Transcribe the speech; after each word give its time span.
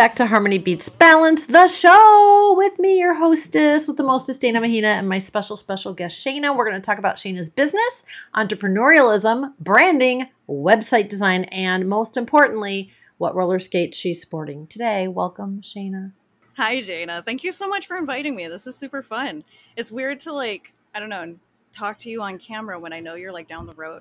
Back 0.00 0.16
to 0.16 0.24
Harmony 0.24 0.56
Beats 0.56 0.88
Balance, 0.88 1.44
the 1.44 1.68
show 1.68 2.54
with 2.56 2.78
me, 2.78 2.98
your 3.00 3.12
hostess 3.12 3.86
with 3.86 3.98
the 3.98 4.02
mostest, 4.02 4.40
Dana 4.40 4.58
Mahina, 4.58 4.88
and 4.88 5.06
my 5.06 5.18
special, 5.18 5.58
special 5.58 5.92
guest, 5.92 6.26
Shaina. 6.26 6.56
We're 6.56 6.64
going 6.64 6.80
to 6.80 6.80
talk 6.80 6.96
about 6.96 7.16
Shaina's 7.16 7.50
business, 7.50 8.06
entrepreneurialism, 8.34 9.52
branding, 9.60 10.28
website 10.48 11.10
design, 11.10 11.44
and 11.44 11.86
most 11.86 12.16
importantly, 12.16 12.90
what 13.18 13.34
roller 13.34 13.58
skates 13.58 13.98
she's 13.98 14.22
sporting 14.22 14.66
today. 14.68 15.06
Welcome, 15.06 15.60
Shaina. 15.60 16.12
Hi, 16.56 16.80
Dana. 16.80 17.22
Thank 17.22 17.44
you 17.44 17.52
so 17.52 17.68
much 17.68 17.86
for 17.86 17.98
inviting 17.98 18.34
me. 18.34 18.48
This 18.48 18.66
is 18.66 18.76
super 18.76 19.02
fun. 19.02 19.44
It's 19.76 19.92
weird 19.92 20.20
to 20.20 20.32
like, 20.32 20.72
I 20.94 21.00
don't 21.00 21.10
know, 21.10 21.36
talk 21.72 21.98
to 21.98 22.08
you 22.08 22.22
on 22.22 22.38
camera 22.38 22.80
when 22.80 22.94
I 22.94 23.00
know 23.00 23.16
you're 23.16 23.34
like 23.34 23.48
down 23.48 23.66
the 23.66 23.74
road. 23.74 24.00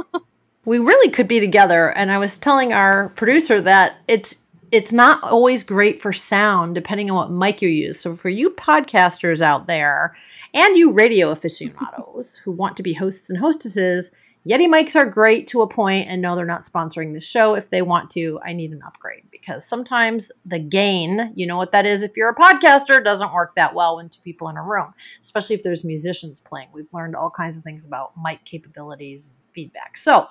we 0.64 0.78
really 0.78 1.10
could 1.10 1.28
be 1.28 1.38
together. 1.38 1.90
And 1.90 2.10
I 2.10 2.16
was 2.16 2.38
telling 2.38 2.72
our 2.72 3.10
producer 3.10 3.60
that 3.60 3.98
it's 4.08 4.38
it's 4.74 4.92
not 4.92 5.22
always 5.22 5.62
great 5.62 6.00
for 6.00 6.12
sound 6.12 6.74
depending 6.74 7.08
on 7.08 7.16
what 7.16 7.30
mic 7.30 7.62
you 7.62 7.68
use. 7.68 8.00
So 8.00 8.16
for 8.16 8.28
you 8.28 8.50
podcasters 8.50 9.40
out 9.40 9.68
there 9.68 10.16
and 10.52 10.76
you 10.76 10.90
radio 10.90 11.30
aficionados 11.30 12.38
who 12.38 12.50
want 12.50 12.76
to 12.78 12.82
be 12.82 12.92
hosts 12.92 13.30
and 13.30 13.38
hostesses, 13.38 14.10
Yeti 14.44 14.66
mics 14.66 14.96
are 14.96 15.06
great 15.06 15.46
to 15.46 15.62
a 15.62 15.68
point 15.68 16.08
and 16.08 16.20
no 16.20 16.34
they're 16.34 16.44
not 16.44 16.62
sponsoring 16.62 17.14
the 17.14 17.20
show 17.20 17.54
if 17.54 17.70
they 17.70 17.82
want 17.82 18.10
to. 18.10 18.40
I 18.44 18.52
need 18.52 18.72
an 18.72 18.82
upgrade 18.84 19.22
because 19.30 19.64
sometimes 19.64 20.32
the 20.44 20.58
gain, 20.58 21.32
you 21.36 21.46
know 21.46 21.56
what 21.56 21.70
that 21.70 21.86
is 21.86 22.02
if 22.02 22.16
you're 22.16 22.30
a 22.30 22.34
podcaster, 22.34 23.02
doesn't 23.02 23.32
work 23.32 23.54
that 23.54 23.76
well 23.76 23.98
when 23.98 24.08
two 24.08 24.22
people 24.22 24.48
in 24.48 24.56
a 24.56 24.62
room, 24.62 24.92
especially 25.22 25.54
if 25.54 25.62
there's 25.62 25.84
musicians 25.84 26.40
playing. 26.40 26.66
We've 26.72 26.92
learned 26.92 27.14
all 27.14 27.30
kinds 27.30 27.56
of 27.56 27.62
things 27.62 27.84
about 27.84 28.10
mic 28.20 28.44
capabilities 28.44 29.28
and 29.28 29.54
feedback. 29.54 29.96
So, 29.96 30.26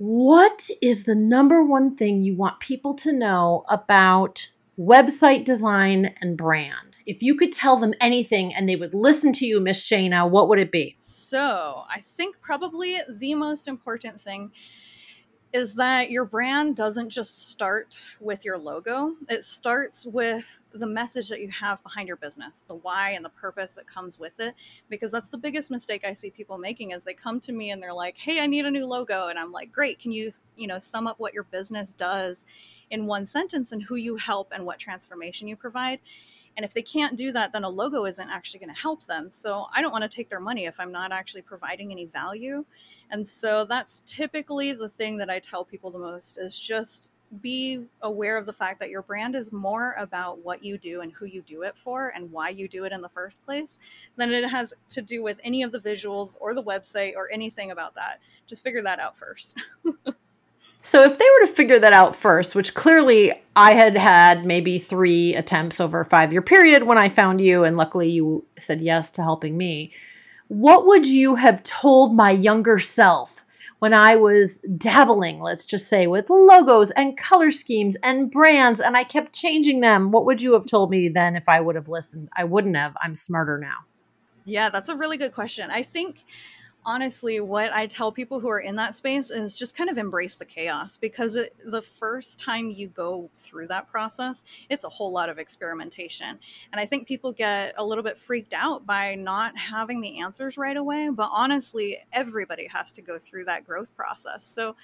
what 0.00 0.70
is 0.80 1.04
the 1.04 1.14
number 1.14 1.62
one 1.62 1.94
thing 1.94 2.22
you 2.22 2.34
want 2.34 2.58
people 2.58 2.94
to 2.94 3.12
know 3.12 3.66
about 3.68 4.48
website 4.78 5.44
design 5.44 6.14
and 6.22 6.38
brand? 6.38 6.96
If 7.04 7.22
you 7.22 7.34
could 7.34 7.52
tell 7.52 7.76
them 7.76 7.92
anything 8.00 8.54
and 8.54 8.66
they 8.66 8.76
would 8.76 8.94
listen 8.94 9.30
to 9.34 9.44
you, 9.44 9.60
Miss 9.60 9.86
Shaina, 9.86 10.28
what 10.30 10.48
would 10.48 10.58
it 10.58 10.72
be? 10.72 10.96
So, 11.00 11.84
I 11.86 12.00
think 12.00 12.40
probably 12.40 12.98
the 13.10 13.34
most 13.34 13.68
important 13.68 14.18
thing 14.18 14.52
is 15.52 15.74
that 15.74 16.10
your 16.10 16.24
brand 16.24 16.76
doesn't 16.76 17.10
just 17.10 17.48
start 17.48 18.00
with 18.20 18.44
your 18.44 18.56
logo. 18.56 19.16
It 19.28 19.44
starts 19.44 20.06
with 20.06 20.60
the 20.72 20.86
message 20.86 21.28
that 21.28 21.40
you 21.40 21.48
have 21.48 21.82
behind 21.82 22.06
your 22.06 22.16
business, 22.16 22.64
the 22.68 22.76
why 22.76 23.10
and 23.10 23.24
the 23.24 23.30
purpose 23.30 23.74
that 23.74 23.88
comes 23.88 24.18
with 24.18 24.38
it. 24.38 24.54
Because 24.88 25.10
that's 25.10 25.30
the 25.30 25.38
biggest 25.38 25.70
mistake 25.70 26.04
I 26.04 26.14
see 26.14 26.30
people 26.30 26.56
making 26.56 26.92
is 26.92 27.02
they 27.02 27.14
come 27.14 27.40
to 27.40 27.52
me 27.52 27.70
and 27.70 27.82
they're 27.82 27.92
like, 27.92 28.16
"Hey, 28.16 28.40
I 28.40 28.46
need 28.46 28.64
a 28.64 28.70
new 28.70 28.86
logo." 28.86 29.26
And 29.26 29.38
I'm 29.38 29.50
like, 29.50 29.72
"Great, 29.72 29.98
can 29.98 30.12
you, 30.12 30.30
you 30.56 30.68
know, 30.68 30.78
sum 30.78 31.08
up 31.08 31.18
what 31.18 31.34
your 31.34 31.44
business 31.44 31.92
does 31.94 32.44
in 32.90 33.06
one 33.06 33.26
sentence 33.26 33.72
and 33.72 33.82
who 33.82 33.96
you 33.96 34.16
help 34.16 34.52
and 34.52 34.64
what 34.64 34.78
transformation 34.78 35.48
you 35.48 35.56
provide?" 35.56 35.98
And 36.56 36.64
if 36.64 36.74
they 36.74 36.82
can't 36.82 37.16
do 37.16 37.32
that, 37.32 37.52
then 37.52 37.64
a 37.64 37.68
logo 37.68 38.04
isn't 38.04 38.28
actually 38.28 38.60
going 38.60 38.74
to 38.74 38.80
help 38.80 39.06
them. 39.06 39.30
So 39.30 39.66
I 39.72 39.80
don't 39.80 39.92
want 39.92 40.02
to 40.02 40.08
take 40.08 40.28
their 40.28 40.40
money 40.40 40.66
if 40.66 40.78
I'm 40.78 40.92
not 40.92 41.12
actually 41.12 41.42
providing 41.42 41.90
any 41.90 42.06
value. 42.06 42.64
And 43.10 43.26
so 43.26 43.64
that's 43.64 44.02
typically 44.06 44.72
the 44.72 44.88
thing 44.88 45.16
that 45.18 45.30
I 45.30 45.38
tell 45.38 45.64
people 45.64 45.90
the 45.90 45.98
most 45.98 46.38
is 46.38 46.58
just 46.58 47.10
be 47.40 47.84
aware 48.02 48.36
of 48.36 48.44
the 48.44 48.52
fact 48.52 48.80
that 48.80 48.90
your 48.90 49.02
brand 49.02 49.36
is 49.36 49.52
more 49.52 49.94
about 49.96 50.44
what 50.44 50.64
you 50.64 50.76
do 50.76 51.00
and 51.00 51.12
who 51.12 51.26
you 51.26 51.42
do 51.42 51.62
it 51.62 51.76
for 51.76 52.12
and 52.14 52.30
why 52.32 52.48
you 52.48 52.66
do 52.66 52.84
it 52.84 52.92
in 52.92 53.00
the 53.00 53.08
first 53.08 53.44
place 53.44 53.78
than 54.16 54.32
it 54.32 54.48
has 54.48 54.74
to 54.90 55.00
do 55.00 55.22
with 55.22 55.40
any 55.44 55.62
of 55.62 55.70
the 55.70 55.78
visuals 55.78 56.36
or 56.40 56.54
the 56.54 56.62
website 56.62 57.14
or 57.14 57.30
anything 57.30 57.70
about 57.70 57.94
that. 57.94 58.18
Just 58.48 58.64
figure 58.64 58.82
that 58.82 58.98
out 58.98 59.16
first. 59.16 59.56
so, 60.82 61.02
if 61.02 61.18
they 61.18 61.24
were 61.24 61.46
to 61.46 61.52
figure 61.52 61.78
that 61.78 61.92
out 61.92 62.16
first, 62.16 62.54
which 62.54 62.74
clearly 62.74 63.32
I 63.54 63.72
had 63.72 63.96
had 63.96 64.44
maybe 64.44 64.78
three 64.78 65.34
attempts 65.34 65.80
over 65.80 66.00
a 66.00 66.04
five 66.04 66.32
year 66.32 66.42
period 66.42 66.84
when 66.84 66.98
I 66.98 67.08
found 67.08 67.40
you, 67.40 67.64
and 67.64 67.76
luckily 67.76 68.10
you 68.10 68.44
said 68.58 68.80
yes 68.80 69.10
to 69.12 69.22
helping 69.22 69.56
me 69.56 69.92
what 70.50 70.84
would 70.84 71.06
you 71.06 71.36
have 71.36 71.62
told 71.62 72.12
my 72.12 72.32
younger 72.32 72.76
self 72.80 73.44
when 73.78 73.94
I 73.94 74.16
was 74.16 74.58
dabbling, 74.76 75.38
let's 75.38 75.64
just 75.64 75.88
say, 75.88 76.08
with 76.08 76.28
logos 76.28 76.90
and 76.90 77.16
color 77.16 77.52
schemes 77.52 77.96
and 78.02 78.32
brands, 78.32 78.80
and 78.80 78.96
I 78.96 79.04
kept 79.04 79.32
changing 79.32 79.78
them? 79.78 80.10
What 80.10 80.26
would 80.26 80.42
you 80.42 80.54
have 80.54 80.66
told 80.66 80.90
me 80.90 81.08
then 81.08 81.36
if 81.36 81.48
I 81.48 81.60
would 81.60 81.76
have 81.76 81.88
listened? 81.88 82.30
I 82.36 82.42
wouldn't 82.42 82.76
have. 82.76 82.96
I'm 83.00 83.14
smarter 83.14 83.58
now. 83.58 83.84
Yeah, 84.44 84.70
that's 84.70 84.88
a 84.88 84.96
really 84.96 85.16
good 85.16 85.32
question. 85.32 85.70
I 85.70 85.84
think 85.84 86.24
honestly, 86.84 87.40
what 87.40 87.72
I 87.72 87.86
tell 87.86 88.10
people 88.10 88.40
who 88.40 88.48
are 88.48 88.60
in 88.60 88.76
that 88.76 88.94
space 88.94 89.30
is 89.30 89.58
just 89.58 89.76
kind 89.76 89.90
of 89.90 89.98
embrace 89.98 90.36
the 90.36 90.44
chaos 90.44 90.96
because 90.96 91.34
it, 91.34 91.54
the 91.64 91.82
first 91.82 92.38
time 92.38 92.70
you 92.70 92.88
go 92.88 93.30
through 93.36 93.68
that 93.68 93.88
process, 93.90 94.42
it's 94.68 94.84
a 94.84 94.88
whole 94.88 95.12
lot 95.12 95.28
of 95.28 95.38
experimentation. 95.38 96.38
And 96.72 96.80
I 96.80 96.86
think 96.86 97.06
people 97.06 97.32
get 97.32 97.74
a 97.76 97.84
little 97.84 98.04
bit 98.04 98.18
freaked 98.18 98.52
out 98.52 98.86
by 98.86 99.14
not 99.14 99.56
having 99.56 100.00
the 100.00 100.20
answers 100.20 100.56
right 100.56 100.76
away. 100.76 101.10
But 101.10 101.30
honestly, 101.32 101.98
everybody 102.12 102.66
has 102.68 102.92
to 102.92 103.02
go 103.02 103.18
through 103.18 103.44
that 103.44 103.66
growth 103.66 103.94
process. 103.94 104.44
So 104.46 104.76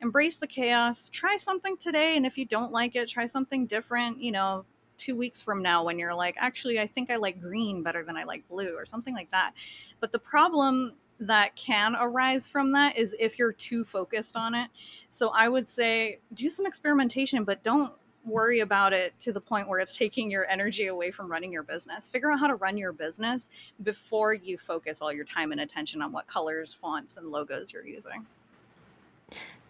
embrace 0.00 0.36
the 0.36 0.46
chaos, 0.46 1.08
try 1.08 1.36
something 1.36 1.76
today. 1.76 2.16
And 2.16 2.26
if 2.26 2.36
you 2.36 2.44
don't 2.44 2.72
like 2.72 2.96
it, 2.96 3.08
try 3.08 3.26
something 3.26 3.66
different. 3.66 4.20
You 4.20 4.32
know, 4.32 4.64
two 4.96 5.16
weeks 5.16 5.40
from 5.40 5.62
now 5.62 5.84
when 5.84 5.98
you're 5.98 6.14
like, 6.14 6.36
actually, 6.38 6.80
I 6.80 6.86
think 6.86 7.10
I 7.10 7.16
like 7.16 7.40
green 7.40 7.82
better 7.82 8.02
than 8.02 8.16
I 8.16 8.24
like 8.24 8.48
blue 8.48 8.74
or 8.76 8.86
something 8.86 9.14
like 9.14 9.30
that. 9.30 9.52
But 10.00 10.12
the 10.12 10.18
problem 10.18 10.92
that 11.20 11.54
can 11.56 11.96
arise 11.98 12.48
from 12.48 12.72
that 12.72 12.96
is 12.96 13.14
if 13.18 13.38
you're 13.38 13.52
too 13.52 13.84
focused 13.84 14.36
on 14.36 14.54
it. 14.54 14.68
So 15.08 15.30
I 15.34 15.48
would 15.48 15.68
say 15.68 16.18
do 16.34 16.50
some 16.50 16.66
experimentation, 16.66 17.44
but 17.44 17.62
don't 17.62 17.92
worry 18.24 18.60
about 18.60 18.92
it 18.92 19.18
to 19.20 19.32
the 19.32 19.40
point 19.40 19.68
where 19.68 19.78
it's 19.78 19.96
taking 19.96 20.30
your 20.30 20.48
energy 20.48 20.86
away 20.86 21.10
from 21.10 21.30
running 21.30 21.52
your 21.52 21.62
business. 21.62 22.08
Figure 22.08 22.30
out 22.30 22.40
how 22.40 22.46
to 22.46 22.54
run 22.54 22.76
your 22.76 22.92
business 22.92 23.48
before 23.82 24.34
you 24.34 24.58
focus 24.58 25.02
all 25.02 25.12
your 25.12 25.24
time 25.24 25.52
and 25.52 25.60
attention 25.60 26.02
on 26.02 26.12
what 26.12 26.26
colors, 26.26 26.72
fonts, 26.72 27.16
and 27.16 27.28
logos 27.28 27.72
you're 27.72 27.86
using. 27.86 28.26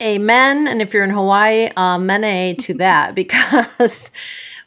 Amen. 0.02 0.66
And 0.66 0.82
if 0.82 0.92
you're 0.92 1.04
in 1.04 1.10
Hawaii, 1.10 1.70
uh, 1.76 1.98
mene 1.98 2.56
to 2.56 2.74
that 2.74 3.14
because 3.14 4.10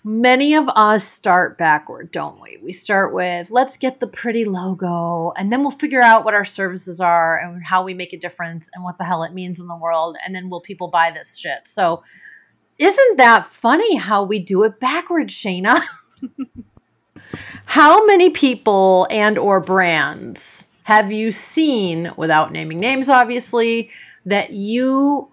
many 0.08 0.54
of 0.54 0.70
us 0.70 1.06
start 1.06 1.58
backward, 1.58 2.12
don't 2.14 2.42
we? 2.42 2.58
We 2.64 2.72
start 2.72 3.14
with 3.14 3.52
let's 3.52 3.76
get 3.76 4.00
the 4.00 4.08
pretty 4.08 4.46
logo 4.46 5.34
and 5.36 5.52
then 5.52 5.64
we'll 5.64 5.72
figure 5.72 6.02
out 6.02 6.24
what 6.24 6.34
our 6.34 6.46
services 6.46 7.02
are 7.02 7.38
and 7.38 7.62
how 7.62 7.84
we 7.84 7.94
make 7.94 8.14
a 8.14 8.18
difference 8.18 8.70
and 8.74 8.86
what 8.86 8.98
the 8.98 9.04
hell 9.04 9.24
it 9.24 9.34
means 9.34 9.60
in 9.60 9.68
the 9.68 9.76
world. 9.76 10.16
And 10.26 10.34
then 10.34 10.50
will 10.50 10.62
people 10.62 10.88
buy 10.88 11.12
this 11.12 11.38
shit? 11.38 11.68
So, 11.68 12.04
isn't 12.80 13.18
that 13.18 13.48
funny 13.48 13.98
how 13.98 14.24
we 14.24 14.40
do 14.40 14.64
it 14.64 14.80
backwards, 14.80 15.34
Shaina? 15.34 15.82
how 17.66 18.06
many 18.06 18.30
people 18.30 19.08
and 19.10 19.38
or 19.38 19.60
brands 19.60 20.70
have 20.84 21.12
you 21.12 21.34
seen 21.34 22.14
without 22.16 22.54
naming 22.54 22.80
names 22.80 23.10
obviously 23.10 23.90
that 24.26 24.52
you 24.52 25.30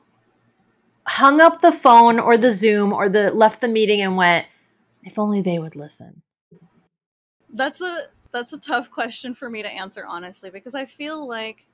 hung 1.06 1.40
up 1.40 1.60
the 1.60 1.70
phone 1.70 2.18
or 2.18 2.36
the 2.36 2.50
zoom 2.50 2.92
or 2.92 3.08
the 3.08 3.30
left 3.30 3.60
the 3.60 3.68
meeting 3.68 4.00
and 4.00 4.16
went 4.16 4.46
if 5.04 5.18
only 5.18 5.42
they 5.42 5.58
would 5.58 5.76
listen. 5.76 6.22
That's 7.50 7.80
a 7.80 8.08
that's 8.32 8.52
a 8.52 8.58
tough 8.58 8.90
question 8.90 9.34
for 9.34 9.48
me 9.48 9.62
to 9.62 9.68
answer 9.68 10.04
honestly 10.04 10.50
because 10.50 10.74
I 10.74 10.86
feel 10.86 11.26
like 11.26 11.66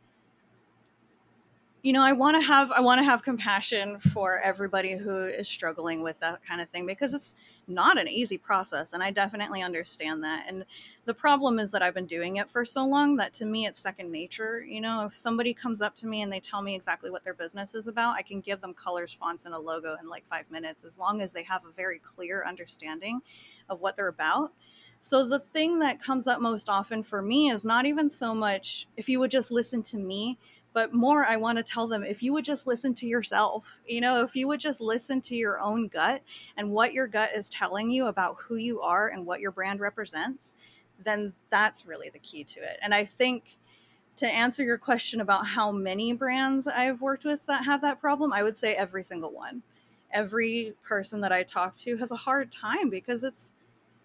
you 1.83 1.93
know 1.93 2.03
i 2.03 2.13
want 2.13 2.37
to 2.37 2.47
have 2.47 2.71
i 2.73 2.81
want 2.81 2.99
to 2.99 3.05
have 3.05 3.23
compassion 3.23 3.99
for 3.99 4.39
everybody 4.41 4.97
who 4.97 5.25
is 5.25 5.49
struggling 5.49 6.03
with 6.03 6.19
that 6.21 6.45
kind 6.45 6.61
of 6.61 6.69
thing 6.69 6.87
because 6.87 7.15
it's 7.15 7.35
not 7.69 7.99
an 7.99 8.09
easy 8.09 8.37
process 8.37 8.93
and 8.93 9.03
i 9.03 9.11
definitely 9.11 9.63
understand 9.63 10.23
that 10.23 10.45
and 10.47 10.65
the 11.07 11.15
problem 11.15 11.59
is 11.59 11.71
that 11.71 11.83
i've 11.83 11.95
been 11.95 12.07
doing 12.07 12.37
it 12.37 12.51
for 12.51 12.65
so 12.65 12.87
long 12.87 13.17
that 13.17 13.33
to 13.33 13.45
me 13.45 13.67
it's 13.67 13.81
second 13.81 14.11
nature 14.11 14.63
you 14.63 14.81
know? 14.81 15.07
If 15.07 15.15
somebody 15.15 15.55
comes 15.55 15.81
up 15.81 15.95
to 15.97 16.07
me 16.07 16.23
and 16.23 16.33
they 16.33 16.41
tell 16.41 16.63
me 16.63 16.75
exactly 16.75 17.11
what 17.11 17.25
their 17.25 17.35
business 17.35 17.75
is 17.75 17.87
about 17.87 18.17
i 18.17 18.23
can 18.23 18.41
give 18.41 18.61
them 18.61 18.75
colors 18.75 19.15
fonts 19.15 19.47
and 19.47 19.55
a 19.55 19.59
logo 19.59 19.97
in 20.03 20.09
like 20.09 20.25
five 20.29 20.51
minutes 20.51 20.85
as 20.85 20.99
long 20.99 21.21
as 21.21 21.33
they 21.33 21.43
have 21.45 21.65
a 21.65 21.73
very 21.73 21.99
clear 21.99 22.45
understanding 22.47 23.21
of 23.69 23.81
what 23.81 23.97
they're 23.97 24.09
about. 24.09 24.53
So 25.03 25.27
the 25.27 25.39
thing 25.39 25.79
that 25.79 25.99
comes 25.99 26.27
up 26.27 26.41
most 26.41 26.69
often 26.69 27.03
for 27.03 27.23
me 27.23 27.49
is 27.49 27.65
not 27.65 27.87
even 27.87 28.11
so 28.11 28.35
much 28.35 28.87
if 28.99 29.09
you 29.09 29.19
would 29.21 29.31
just 29.31 29.51
listen 29.51 29.83
to 29.85 29.97
me 29.97 30.39
but 30.73 30.95
more 30.95 31.25
i 31.27 31.37
want 31.37 31.59
to 31.59 31.65
tell 31.65 31.87
them 31.87 32.05
if 32.05 32.23
you 32.23 32.33
would 32.33 32.45
just 32.45 32.67
listen 32.67 32.95
to 32.95 33.07
yourself 33.07 33.81
you 33.87 34.01
know 34.01 34.23
if 34.23 34.35
you 34.37 34.47
would 34.47 34.61
just 34.61 34.81
listen 34.81 35.21
to 35.21 35.35
your 35.35 35.61
own 35.61 35.89
gut 35.89 36.23
and 36.57 36.71
what 36.71 36.93
your 36.93 37.07
gut 37.07 37.31
is 37.35 37.49
telling 37.49 37.91
you 37.91 38.07
about 38.07 38.37
who 38.39 38.57
you 38.57 38.81
are 38.81 39.09
and 39.09 39.25
what 39.27 39.41
your 39.41 39.51
brand 39.51 39.81
represents 39.81 40.55
then 41.05 41.33
that's 41.49 41.87
really 41.87 42.11
the 42.11 42.19
key 42.19 42.45
to 42.45 42.61
it. 42.61 42.79
And 42.83 42.95
i 42.95 43.05
think 43.05 43.57
to 44.17 44.27
answer 44.27 44.63
your 44.63 44.79
question 44.79 45.21
about 45.21 45.47
how 45.47 45.73
many 45.73 46.13
brands 46.13 46.67
i've 46.67 47.01
worked 47.01 47.25
with 47.25 47.47
that 47.47 47.65
have 47.65 47.81
that 47.83 48.01
problem 48.01 48.33
i 48.33 48.43
would 48.43 48.57
say 48.57 48.75
every 48.75 49.03
single 49.05 49.33
one. 49.33 49.63
Every 50.13 50.75
person 50.83 51.21
that 51.21 51.33
i 51.33 51.43
talk 51.45 51.77
to 51.77 51.97
has 51.99 52.11
a 52.11 52.17
hard 52.17 52.51
time 52.53 52.91
because 52.91 53.23
it's 53.25 53.55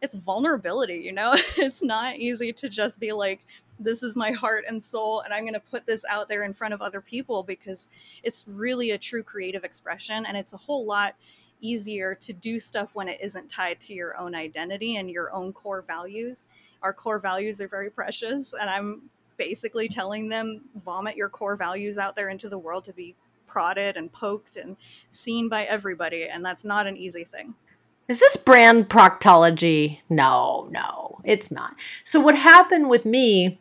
it's 0.02 0.16
vulnerability 0.16 0.96
you 0.98 1.12
know? 1.12 1.36
It's 1.58 1.82
not 1.82 2.18
easy 2.18 2.54
to 2.54 2.70
just 2.70 3.00
be 3.00 3.12
like 3.12 3.44
this 3.80 4.04
is 4.04 4.16
my 4.16 4.32
heart 4.32 4.64
and 4.68 4.84
soul 4.84 5.22
and 5.22 5.34
i'm 5.34 5.44
going 5.44 5.54
to 5.54 5.60
put 5.60 5.86
this 5.86 6.04
out 6.10 6.28
there 6.30 6.44
in 6.44 6.54
front 6.54 6.74
of 6.74 6.82
other 6.82 7.02
people 7.02 7.44
because 7.44 7.88
it's 8.24 8.46
really 8.48 8.92
a 8.92 8.98
true 8.98 9.24
creative 9.24 9.64
expression 9.64 10.26
and 10.26 10.38
it's 10.38 10.54
a 10.54 10.58
whole 10.58 10.86
lot 10.86 11.16
easier 11.62 12.16
to 12.16 12.34
do 12.34 12.60
stuff 12.60 12.96
when 12.96 13.08
it 13.08 13.20
isn't 13.22 13.50
tied 13.50 13.80
to 13.82 13.94
your 13.94 14.18
own 14.18 14.36
identity 14.36 14.98
and 14.98 15.10
your 15.10 15.34
own 15.34 15.54
core 15.54 15.84
values. 15.86 16.48
Our 16.82 16.94
core 16.94 17.20
values 17.20 17.60
are 17.62 17.68
very 17.68 17.90
precious, 17.90 18.54
and 18.54 18.70
I'm 18.70 19.04
basically 19.38 19.90
telling 19.90 20.30
them 20.30 20.62
vomit 20.84 21.16
your 21.16 21.30
core 21.30 21.56
values 21.56 21.98
out 21.98 22.16
there 22.16 22.30
into 22.30 22.48
the 22.50 22.58
world 22.58 22.86
to 22.86 22.94
be 22.94 23.16
prodded 23.48 23.98
and 23.98 24.12
poked 24.12 24.58
and 24.58 24.78
seen 25.10 25.50
by 25.50 25.64
everybody, 25.66 26.24
and 26.24 26.44
that's 26.44 26.64
not 26.64 26.88
an 26.88 26.98
easy 26.98 27.24
thing. 27.24 27.56
Is 28.08 28.20
this 28.20 28.38
brand 28.38 28.88
proctology? 28.88 30.00
No, 30.10 30.68
no, 30.70 31.20
it's 31.24 31.52
not. 31.52 31.76
So, 32.04 32.20
what 32.20 32.36
happened 32.36 32.90
with 32.90 33.04
me 33.04 33.60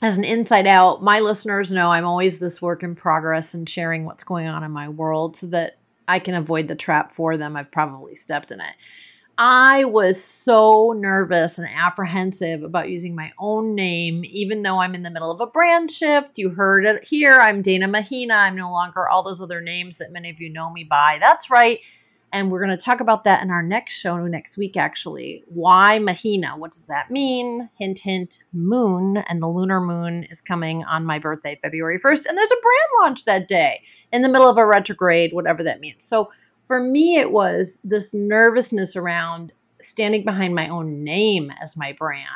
as 0.00 0.16
an 0.16 0.24
inside 0.24 0.66
out, 0.66 1.02
my 1.02 1.20
listeners 1.20 1.70
know 1.70 1.90
I'm 1.90 2.04
always 2.04 2.38
this 2.38 2.62
work 2.62 2.82
in 2.82 2.94
progress 2.94 3.54
and 3.54 3.68
sharing 3.68 4.04
what's 4.04 4.24
going 4.24 4.46
on 4.46 4.64
in 4.64 4.70
my 4.70 4.88
world 4.88 5.36
so 5.36 5.46
that 5.48 5.78
I 6.08 6.18
can 6.18 6.34
avoid 6.34 6.68
the 6.68 6.74
trap 6.74 7.12
for 7.12 7.36
them. 7.36 7.56
I've 7.56 7.70
probably 7.70 8.14
stepped 8.14 8.50
in 8.50 8.60
it. 8.60 8.74
I 9.38 9.84
was 9.84 10.22
so 10.22 10.92
nervous 10.96 11.58
and 11.58 11.68
apprehensive 11.74 12.62
about 12.62 12.90
using 12.90 13.14
my 13.14 13.32
own 13.38 13.74
name, 13.74 14.24
even 14.26 14.62
though 14.62 14.78
I'm 14.78 14.94
in 14.94 15.02
the 15.02 15.10
middle 15.10 15.30
of 15.30 15.40
a 15.40 15.46
brand 15.46 15.90
shift. 15.90 16.36
You 16.36 16.50
heard 16.50 16.84
it 16.84 17.04
here. 17.04 17.40
I'm 17.40 17.62
Dana 17.62 17.88
Mahina. 17.88 18.34
I'm 18.34 18.56
no 18.56 18.70
longer 18.70 19.08
all 19.08 19.22
those 19.22 19.40
other 19.40 19.60
names 19.60 19.98
that 19.98 20.12
many 20.12 20.28
of 20.30 20.40
you 20.40 20.50
know 20.50 20.70
me 20.70 20.84
by. 20.84 21.16
That's 21.18 21.50
right. 21.50 21.80
And 22.32 22.50
we're 22.50 22.64
going 22.64 22.76
to 22.76 22.82
talk 22.82 23.00
about 23.00 23.24
that 23.24 23.42
in 23.42 23.50
our 23.50 23.62
next 23.62 24.00
show 24.00 24.16
next 24.26 24.56
week, 24.56 24.76
actually. 24.76 25.44
Why 25.48 25.98
Mahina? 25.98 26.56
What 26.56 26.70
does 26.70 26.86
that 26.86 27.10
mean? 27.10 27.68
Hint, 27.78 27.98
hint, 27.98 28.44
moon. 28.52 29.18
And 29.28 29.42
the 29.42 29.48
lunar 29.48 29.80
moon 29.80 30.24
is 30.24 30.40
coming 30.40 30.82
on 30.84 31.04
my 31.04 31.18
birthday, 31.18 31.58
February 31.62 31.98
1st. 31.98 32.26
And 32.26 32.38
there's 32.38 32.50
a 32.50 32.62
brand 32.62 32.88
launch 33.02 33.24
that 33.26 33.48
day 33.48 33.82
in 34.12 34.22
the 34.22 34.30
middle 34.30 34.48
of 34.48 34.56
a 34.56 34.66
retrograde, 34.66 35.34
whatever 35.34 35.62
that 35.62 35.80
means. 35.80 36.04
So 36.04 36.32
for 36.66 36.80
me, 36.80 37.18
it 37.18 37.32
was 37.32 37.80
this 37.84 38.14
nervousness 38.14 38.96
around 38.96 39.52
standing 39.80 40.24
behind 40.24 40.54
my 40.54 40.68
own 40.68 41.04
name 41.04 41.52
as 41.60 41.76
my 41.76 41.92
brand 41.92 42.26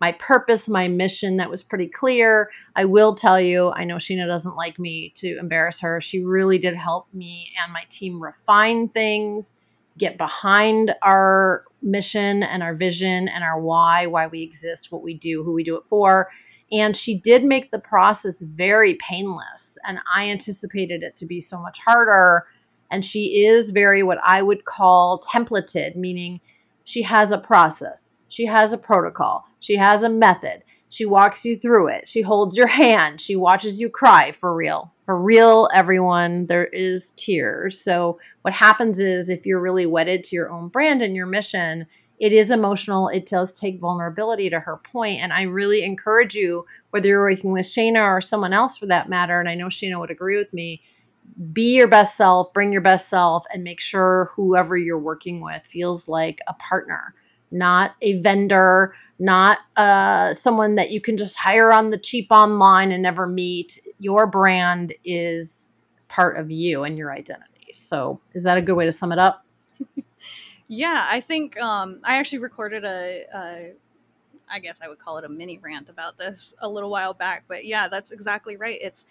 my 0.00 0.12
purpose, 0.12 0.68
my 0.68 0.88
mission 0.88 1.38
that 1.38 1.50
was 1.50 1.62
pretty 1.62 1.88
clear. 1.88 2.50
I 2.76 2.84
will 2.84 3.14
tell 3.14 3.40
you, 3.40 3.70
I 3.70 3.84
know 3.84 3.96
Sheena 3.96 4.26
doesn't 4.26 4.56
like 4.56 4.78
me 4.78 5.10
to 5.16 5.38
embarrass 5.38 5.80
her. 5.80 6.00
She 6.00 6.24
really 6.24 6.58
did 6.58 6.76
help 6.76 7.12
me 7.12 7.52
and 7.62 7.72
my 7.72 7.84
team 7.88 8.22
refine 8.22 8.88
things, 8.88 9.60
get 9.96 10.16
behind 10.16 10.94
our 11.02 11.64
mission 11.82 12.42
and 12.42 12.62
our 12.62 12.74
vision 12.74 13.28
and 13.28 13.42
our 13.42 13.60
why, 13.60 14.06
why 14.06 14.26
we 14.26 14.42
exist, 14.42 14.92
what 14.92 15.02
we 15.02 15.14
do, 15.14 15.42
who 15.42 15.52
we 15.52 15.64
do 15.64 15.76
it 15.76 15.84
for. 15.84 16.28
And 16.70 16.96
she 16.96 17.18
did 17.18 17.44
make 17.44 17.70
the 17.70 17.78
process 17.78 18.42
very 18.42 18.94
painless. 18.94 19.78
And 19.86 20.00
I 20.14 20.28
anticipated 20.28 21.02
it 21.02 21.16
to 21.16 21.26
be 21.26 21.40
so 21.40 21.60
much 21.60 21.78
harder. 21.80 22.46
And 22.90 23.04
she 23.04 23.44
is 23.44 23.70
very 23.70 24.02
what 24.02 24.18
I 24.24 24.42
would 24.42 24.64
call 24.64 25.20
templated, 25.20 25.96
meaning 25.96 26.40
she 26.88 27.02
has 27.02 27.30
a 27.30 27.38
process 27.38 28.14
she 28.28 28.46
has 28.46 28.72
a 28.72 28.78
protocol. 28.78 29.46
She 29.58 29.76
has 29.76 30.02
a 30.02 30.08
method. 30.08 30.62
She 30.90 31.04
walks 31.04 31.44
you 31.44 31.56
through 31.56 31.88
it. 31.88 32.06
She 32.08 32.22
holds 32.22 32.56
your 32.56 32.66
hand. 32.66 33.20
She 33.20 33.36
watches 33.36 33.80
you 33.80 33.90
cry 33.90 34.32
for 34.32 34.54
real. 34.54 34.92
For 35.04 35.20
real, 35.20 35.68
everyone, 35.74 36.46
there 36.46 36.66
is 36.66 37.12
tears. 37.12 37.80
So, 37.80 38.20
what 38.42 38.54
happens 38.54 39.00
is 39.00 39.28
if 39.28 39.44
you're 39.44 39.60
really 39.60 39.86
wedded 39.86 40.22
to 40.24 40.36
your 40.36 40.50
own 40.50 40.68
brand 40.68 41.02
and 41.02 41.16
your 41.16 41.26
mission, 41.26 41.86
it 42.18 42.32
is 42.32 42.50
emotional. 42.50 43.08
It 43.08 43.26
does 43.26 43.58
take 43.58 43.80
vulnerability 43.80 44.50
to 44.50 44.60
her 44.60 44.76
point. 44.76 45.20
And 45.22 45.32
I 45.32 45.42
really 45.42 45.82
encourage 45.82 46.34
you, 46.34 46.66
whether 46.90 47.08
you're 47.08 47.22
working 47.22 47.52
with 47.52 47.64
Shaina 47.64 48.02
or 48.02 48.20
someone 48.20 48.52
else 48.52 48.76
for 48.76 48.86
that 48.86 49.08
matter, 49.08 49.40
and 49.40 49.48
I 49.48 49.54
know 49.54 49.66
Shaina 49.66 49.98
would 49.98 50.10
agree 50.10 50.36
with 50.36 50.52
me, 50.52 50.82
be 51.52 51.76
your 51.76 51.88
best 51.88 52.16
self, 52.16 52.52
bring 52.52 52.72
your 52.72 52.82
best 52.82 53.08
self, 53.08 53.44
and 53.52 53.62
make 53.62 53.80
sure 53.80 54.30
whoever 54.34 54.76
you're 54.76 54.98
working 54.98 55.40
with 55.40 55.64
feels 55.64 56.08
like 56.08 56.40
a 56.48 56.54
partner 56.54 57.14
not 57.50 57.94
a 58.02 58.20
vendor, 58.20 58.92
not 59.18 59.58
uh, 59.76 60.34
someone 60.34 60.74
that 60.74 60.90
you 60.90 61.00
can 61.00 61.16
just 61.16 61.38
hire 61.38 61.72
on 61.72 61.90
the 61.90 61.98
cheap 61.98 62.26
online 62.30 62.92
and 62.92 63.02
never 63.02 63.26
meet. 63.26 63.80
Your 63.98 64.26
brand 64.26 64.94
is 65.04 65.74
part 66.08 66.38
of 66.38 66.50
you 66.50 66.84
and 66.84 66.98
your 66.98 67.12
identity. 67.12 67.72
So, 67.72 68.20
is 68.34 68.44
that 68.44 68.58
a 68.58 68.62
good 68.62 68.74
way 68.74 68.84
to 68.84 68.92
sum 68.92 69.12
it 69.12 69.18
up? 69.18 69.44
yeah, 70.68 71.06
I 71.10 71.20
think 71.20 71.58
um, 71.60 72.00
I 72.04 72.16
actually 72.16 72.40
recorded 72.40 72.84
a, 72.84 73.24
a, 73.34 73.72
I 74.50 74.58
guess 74.58 74.80
I 74.82 74.88
would 74.88 74.98
call 74.98 75.18
it 75.18 75.24
a 75.24 75.28
mini 75.28 75.58
rant 75.58 75.88
about 75.88 76.18
this 76.18 76.54
a 76.60 76.68
little 76.68 76.90
while 76.90 77.14
back. 77.14 77.44
But 77.48 77.64
yeah, 77.64 77.88
that's 77.88 78.10
exactly 78.10 78.56
right. 78.56 78.78
It's 78.80 79.06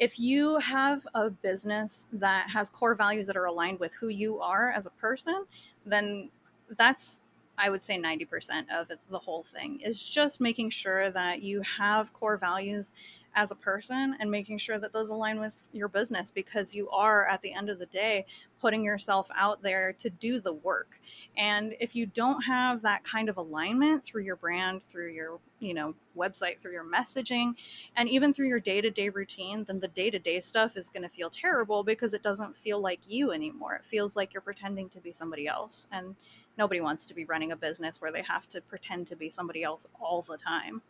if 0.00 0.18
you 0.18 0.58
have 0.58 1.06
a 1.14 1.28
business 1.28 2.06
that 2.14 2.48
has 2.48 2.70
core 2.70 2.94
values 2.94 3.26
that 3.26 3.36
are 3.36 3.44
aligned 3.44 3.78
with 3.78 3.94
who 3.94 4.08
you 4.08 4.40
are 4.40 4.70
as 4.70 4.86
a 4.86 4.90
person, 4.90 5.44
then 5.84 6.30
that's 6.76 7.20
I 7.58 7.68
would 7.68 7.82
say 7.82 7.98
90% 7.98 8.64
of 8.74 8.90
the 9.10 9.18
whole 9.18 9.42
thing 9.42 9.80
is 9.80 10.02
just 10.02 10.40
making 10.40 10.70
sure 10.70 11.10
that 11.10 11.42
you 11.42 11.60
have 11.60 12.10
core 12.14 12.38
values 12.38 12.92
as 13.34 13.50
a 13.50 13.54
person 13.54 14.16
and 14.18 14.30
making 14.30 14.58
sure 14.58 14.78
that 14.78 14.92
those 14.92 15.10
align 15.10 15.40
with 15.40 15.70
your 15.72 15.88
business 15.88 16.30
because 16.30 16.74
you 16.74 16.88
are 16.90 17.26
at 17.26 17.40
the 17.42 17.52
end 17.52 17.70
of 17.70 17.78
the 17.78 17.86
day 17.86 18.26
putting 18.60 18.84
yourself 18.84 19.28
out 19.34 19.62
there 19.62 19.92
to 19.94 20.10
do 20.10 20.40
the 20.40 20.52
work. 20.52 21.00
And 21.36 21.74
if 21.80 21.94
you 21.94 22.06
don't 22.06 22.42
have 22.42 22.82
that 22.82 23.04
kind 23.04 23.28
of 23.28 23.36
alignment 23.36 24.04
through 24.04 24.22
your 24.22 24.36
brand, 24.36 24.82
through 24.82 25.10
your, 25.12 25.38
you 25.60 25.72
know, 25.72 25.94
website, 26.16 26.60
through 26.60 26.72
your 26.72 26.84
messaging, 26.84 27.54
and 27.96 28.08
even 28.08 28.32
through 28.32 28.48
your 28.48 28.60
day-to-day 28.60 29.08
routine, 29.08 29.64
then 29.64 29.80
the 29.80 29.88
day-to-day 29.88 30.40
stuff 30.40 30.76
is 30.76 30.88
going 30.88 31.02
to 31.02 31.08
feel 31.08 31.30
terrible 31.30 31.82
because 31.82 32.12
it 32.12 32.22
doesn't 32.22 32.56
feel 32.56 32.80
like 32.80 33.00
you 33.06 33.32
anymore. 33.32 33.74
It 33.74 33.84
feels 33.84 34.16
like 34.16 34.34
you're 34.34 34.40
pretending 34.42 34.88
to 34.90 35.00
be 35.00 35.12
somebody 35.12 35.46
else. 35.46 35.86
And 35.90 36.16
nobody 36.58 36.80
wants 36.80 37.06
to 37.06 37.14
be 37.14 37.24
running 37.24 37.52
a 37.52 37.56
business 37.56 38.00
where 38.00 38.12
they 38.12 38.22
have 38.22 38.48
to 38.50 38.60
pretend 38.60 39.06
to 39.06 39.16
be 39.16 39.30
somebody 39.30 39.62
else 39.62 39.86
all 39.98 40.22
the 40.22 40.36
time. 40.36 40.82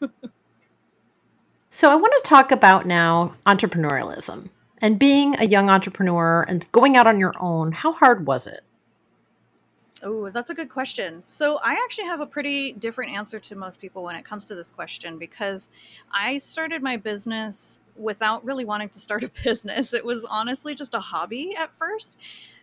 so, 1.70 1.90
I 1.90 1.96
want 1.96 2.12
to 2.16 2.28
talk 2.28 2.50
about 2.50 2.86
now 2.86 3.34
entrepreneurialism 3.44 4.48
and 4.78 4.98
being 4.98 5.38
a 5.38 5.44
young 5.44 5.68
entrepreneur 5.68 6.42
and 6.48 6.70
going 6.72 6.96
out 6.96 7.06
on 7.06 7.18
your 7.18 7.34
own. 7.40 7.72
How 7.72 7.92
hard 7.92 8.26
was 8.26 8.46
it? 8.46 8.60
Oh, 10.02 10.30
that's 10.30 10.48
a 10.48 10.54
good 10.54 10.70
question. 10.70 11.22
So, 11.26 11.58
I 11.62 11.74
actually 11.84 12.06
have 12.06 12.20
a 12.20 12.26
pretty 12.26 12.72
different 12.72 13.12
answer 13.12 13.38
to 13.38 13.54
most 13.54 13.80
people 13.80 14.02
when 14.02 14.16
it 14.16 14.24
comes 14.24 14.46
to 14.46 14.54
this 14.54 14.70
question 14.70 15.18
because 15.18 15.68
I 16.10 16.38
started 16.38 16.82
my 16.82 16.96
business 16.96 17.80
without 17.96 18.44
really 18.44 18.64
wanting 18.64 18.88
to 18.90 18.98
start 18.98 19.24
a 19.24 19.28
business. 19.44 19.92
It 19.92 20.04
was 20.04 20.24
honestly 20.24 20.74
just 20.74 20.94
a 20.94 21.00
hobby 21.00 21.54
at 21.56 21.74
first. 21.74 22.16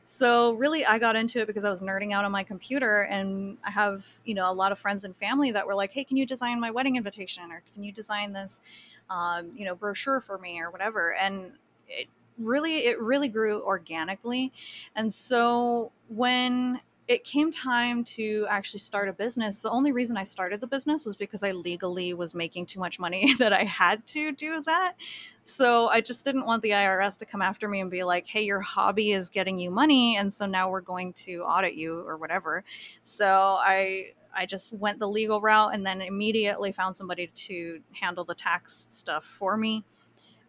So 0.07 0.53
really 0.53 0.85
I 0.85 1.00
got 1.00 1.15
into 1.15 1.41
it 1.41 1.47
because 1.47 1.65
I 1.65 1.69
was 1.71 1.81
nerding 1.81 2.13
out 2.13 2.25
on 2.25 2.31
my 2.31 2.43
computer 2.43 3.01
and 3.01 3.57
I 3.63 3.71
have, 3.71 4.05
you 4.24 4.35
know, 4.35 4.50
a 4.50 4.53
lot 4.53 4.71
of 4.71 4.77
friends 4.77 5.03
and 5.03 5.15
family 5.15 5.51
that 5.51 5.65
were 5.65 5.74
like, 5.74 5.91
"Hey, 5.91 6.03
can 6.03 6.15
you 6.15 6.27
design 6.27 6.59
my 6.59 6.69
wedding 6.69 6.95
invitation 6.95 7.51
or 7.51 7.63
can 7.74 7.83
you 7.83 7.91
design 7.91 8.31
this 8.31 8.62
um, 9.09 9.51
you 9.53 9.65
know, 9.65 9.75
brochure 9.75 10.19
for 10.19 10.38
me 10.38 10.59
or 10.62 10.71
whatever?" 10.71 11.13
And 11.13 11.53
it 11.88 12.07
really 12.38 12.85
it 12.85 13.00
really 13.00 13.27
grew 13.27 13.62
organically. 13.63 14.51
And 14.95 15.13
so 15.13 15.91
when 16.07 16.81
it 17.07 17.24
came 17.24 17.51
time 17.51 18.03
to 18.03 18.47
actually 18.50 18.79
start 18.79 19.07
a 19.07 19.13
business. 19.13 19.59
The 19.59 19.69
only 19.69 19.91
reason 19.91 20.17
I 20.17 20.24
started 20.24 20.59
the 20.59 20.67
business 20.67 21.05
was 21.05 21.15
because 21.15 21.43
I 21.43 21.51
legally 21.51 22.13
was 22.15 22.33
making 22.33 22.65
too 22.65 22.79
much 22.79 23.00
money 23.00 23.33
that 23.39 23.53
I 23.53 23.63
had 23.63 24.05
to 24.07 24.31
do 24.31 24.62
that. 24.62 24.95
So 25.43 25.88
I 25.89 26.01
just 26.01 26.25
didn't 26.25 26.47
want 26.47 26.63
the 26.63 26.71
IRS 26.71 27.17
to 27.17 27.25
come 27.25 27.43
after 27.43 27.67
me 27.67 27.79
and 27.79 27.91
be 27.91 28.03
like, 28.03 28.25
hey, 28.25 28.43
your 28.43 28.62
hobby 28.62 29.12
is 29.12 29.29
getting 29.29 29.59
you 29.59 29.69
money. 29.69 30.17
And 30.17 30.33
so 30.33 30.47
now 30.47 30.69
we're 30.69 30.81
going 30.81 31.13
to 31.13 31.43
audit 31.43 31.75
you 31.75 32.00
or 32.00 32.17
whatever. 32.17 32.63
So 33.03 33.57
I. 33.59 34.13
I 34.35 34.45
just 34.45 34.73
went 34.73 34.99
the 34.99 35.07
legal 35.07 35.41
route 35.41 35.73
and 35.73 35.85
then 35.85 36.01
immediately 36.01 36.71
found 36.71 36.97
somebody 36.97 37.27
to 37.27 37.81
handle 37.91 38.23
the 38.23 38.35
tax 38.35 38.87
stuff 38.89 39.23
for 39.23 39.57
me. 39.57 39.83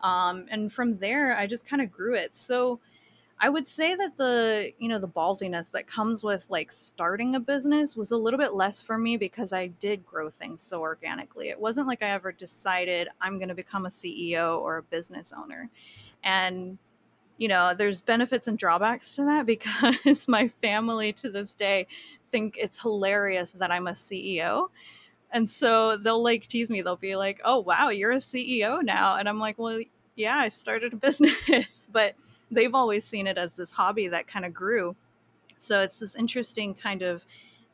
Um, 0.00 0.46
and 0.50 0.72
from 0.72 0.98
there, 0.98 1.36
I 1.36 1.46
just 1.46 1.66
kind 1.66 1.80
of 1.82 1.90
grew 1.90 2.14
it. 2.14 2.36
So, 2.36 2.80
I 3.38 3.50
would 3.50 3.68
say 3.68 3.94
that 3.94 4.16
the, 4.16 4.72
you 4.78 4.88
know, 4.88 4.98
the 4.98 5.08
ballsiness 5.08 5.70
that 5.72 5.86
comes 5.86 6.24
with 6.24 6.46
like 6.48 6.72
starting 6.72 7.34
a 7.34 7.40
business 7.40 7.94
was 7.94 8.10
a 8.10 8.16
little 8.16 8.38
bit 8.38 8.54
less 8.54 8.80
for 8.80 8.96
me 8.96 9.18
because 9.18 9.52
I 9.52 9.66
did 9.66 10.06
grow 10.06 10.30
things 10.30 10.62
so 10.62 10.80
organically. 10.80 11.50
It 11.50 11.60
wasn't 11.60 11.86
like 11.86 12.02
I 12.02 12.08
ever 12.10 12.32
decided 12.32 13.08
I'm 13.20 13.38
going 13.38 13.50
to 13.50 13.54
become 13.54 13.84
a 13.84 13.90
CEO 13.90 14.58
or 14.58 14.78
a 14.78 14.82
business 14.82 15.34
owner. 15.36 15.68
And 16.24 16.78
you 17.38 17.48
know, 17.48 17.74
there's 17.74 18.00
benefits 18.00 18.48
and 18.48 18.58
drawbacks 18.58 19.16
to 19.16 19.24
that 19.24 19.46
because 19.46 20.28
my 20.28 20.48
family 20.48 21.12
to 21.14 21.30
this 21.30 21.52
day 21.52 21.86
think 22.28 22.56
it's 22.58 22.80
hilarious 22.80 23.52
that 23.52 23.70
I'm 23.70 23.86
a 23.86 23.92
CEO. 23.92 24.68
And 25.32 25.48
so 25.50 25.96
they'll 25.96 26.22
like 26.22 26.46
tease 26.46 26.70
me. 26.70 26.82
They'll 26.82 26.96
be 26.96 27.16
like, 27.16 27.40
"Oh, 27.44 27.58
wow, 27.58 27.88
you're 27.88 28.12
a 28.12 28.16
CEO 28.16 28.82
now." 28.82 29.16
And 29.16 29.28
I'm 29.28 29.40
like, 29.40 29.58
"Well, 29.58 29.80
yeah, 30.14 30.36
I 30.36 30.48
started 30.48 30.92
a 30.92 30.96
business." 31.08 31.88
but 31.92 32.14
they've 32.50 32.74
always 32.74 33.04
seen 33.04 33.26
it 33.26 33.36
as 33.36 33.52
this 33.54 33.72
hobby 33.72 34.08
that 34.08 34.28
kind 34.28 34.44
of 34.44 34.54
grew. 34.54 34.96
So 35.58 35.80
it's 35.80 35.98
this 35.98 36.14
interesting 36.14 36.74
kind 36.74 37.02
of 37.02 37.24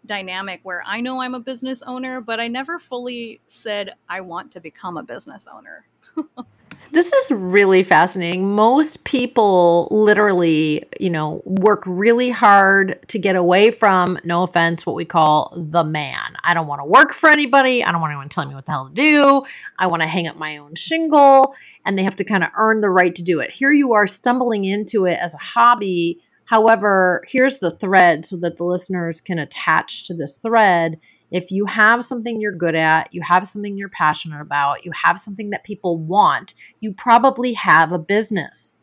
dynamic 0.06 0.60
where 0.62 0.82
I 0.86 1.00
know 1.00 1.20
I'm 1.20 1.34
a 1.34 1.40
business 1.40 1.82
owner, 1.82 2.20
but 2.20 2.40
I 2.40 2.48
never 2.48 2.78
fully 2.78 3.40
said 3.48 3.94
I 4.08 4.22
want 4.22 4.50
to 4.52 4.60
become 4.60 4.96
a 4.96 5.02
business 5.02 5.46
owner. 5.52 5.86
This 6.90 7.10
is 7.10 7.30
really 7.30 7.82
fascinating. 7.82 8.54
Most 8.54 9.04
people 9.04 9.88
literally, 9.90 10.84
you 11.00 11.08
know, 11.08 11.42
work 11.46 11.82
really 11.86 12.28
hard 12.28 12.98
to 13.08 13.18
get 13.18 13.34
away 13.34 13.70
from, 13.70 14.18
no 14.24 14.42
offense, 14.42 14.84
what 14.84 14.94
we 14.94 15.06
call 15.06 15.54
the 15.56 15.84
man. 15.84 16.36
I 16.44 16.52
don't 16.52 16.66
want 16.66 16.80
to 16.80 16.84
work 16.84 17.14
for 17.14 17.30
anybody. 17.30 17.82
I 17.82 17.92
don't 17.92 18.02
want 18.02 18.10
anyone 18.10 18.28
telling 18.28 18.50
me 18.50 18.54
what 18.54 18.66
the 18.66 18.72
hell 18.72 18.88
to 18.88 18.94
do. 18.94 19.44
I 19.78 19.86
want 19.86 20.02
to 20.02 20.08
hang 20.08 20.26
up 20.26 20.36
my 20.36 20.58
own 20.58 20.74
shingle. 20.74 21.54
And 21.86 21.98
they 21.98 22.02
have 22.02 22.16
to 22.16 22.24
kind 22.24 22.44
of 22.44 22.50
earn 22.58 22.80
the 22.80 22.90
right 22.90 23.14
to 23.14 23.22
do 23.22 23.40
it. 23.40 23.50
Here 23.50 23.72
you 23.72 23.94
are 23.94 24.06
stumbling 24.06 24.64
into 24.64 25.06
it 25.06 25.18
as 25.18 25.34
a 25.34 25.38
hobby. 25.38 26.20
However, 26.52 27.24
here's 27.26 27.60
the 27.60 27.70
thread 27.70 28.26
so 28.26 28.36
that 28.36 28.58
the 28.58 28.64
listeners 28.64 29.22
can 29.22 29.38
attach 29.38 30.04
to 30.04 30.12
this 30.12 30.36
thread 30.36 31.00
if 31.30 31.50
you 31.50 31.64
have 31.64 32.04
something 32.04 32.42
you're 32.42 32.52
good 32.52 32.74
at, 32.74 33.08
you 33.10 33.22
have 33.22 33.46
something 33.46 33.78
you're 33.78 33.88
passionate 33.88 34.42
about, 34.42 34.84
you 34.84 34.92
have 34.92 35.18
something 35.18 35.48
that 35.48 35.64
people 35.64 35.96
want, 35.96 36.52
you 36.80 36.92
probably 36.92 37.54
have 37.54 37.90
a 37.90 37.98
business. 37.98 38.78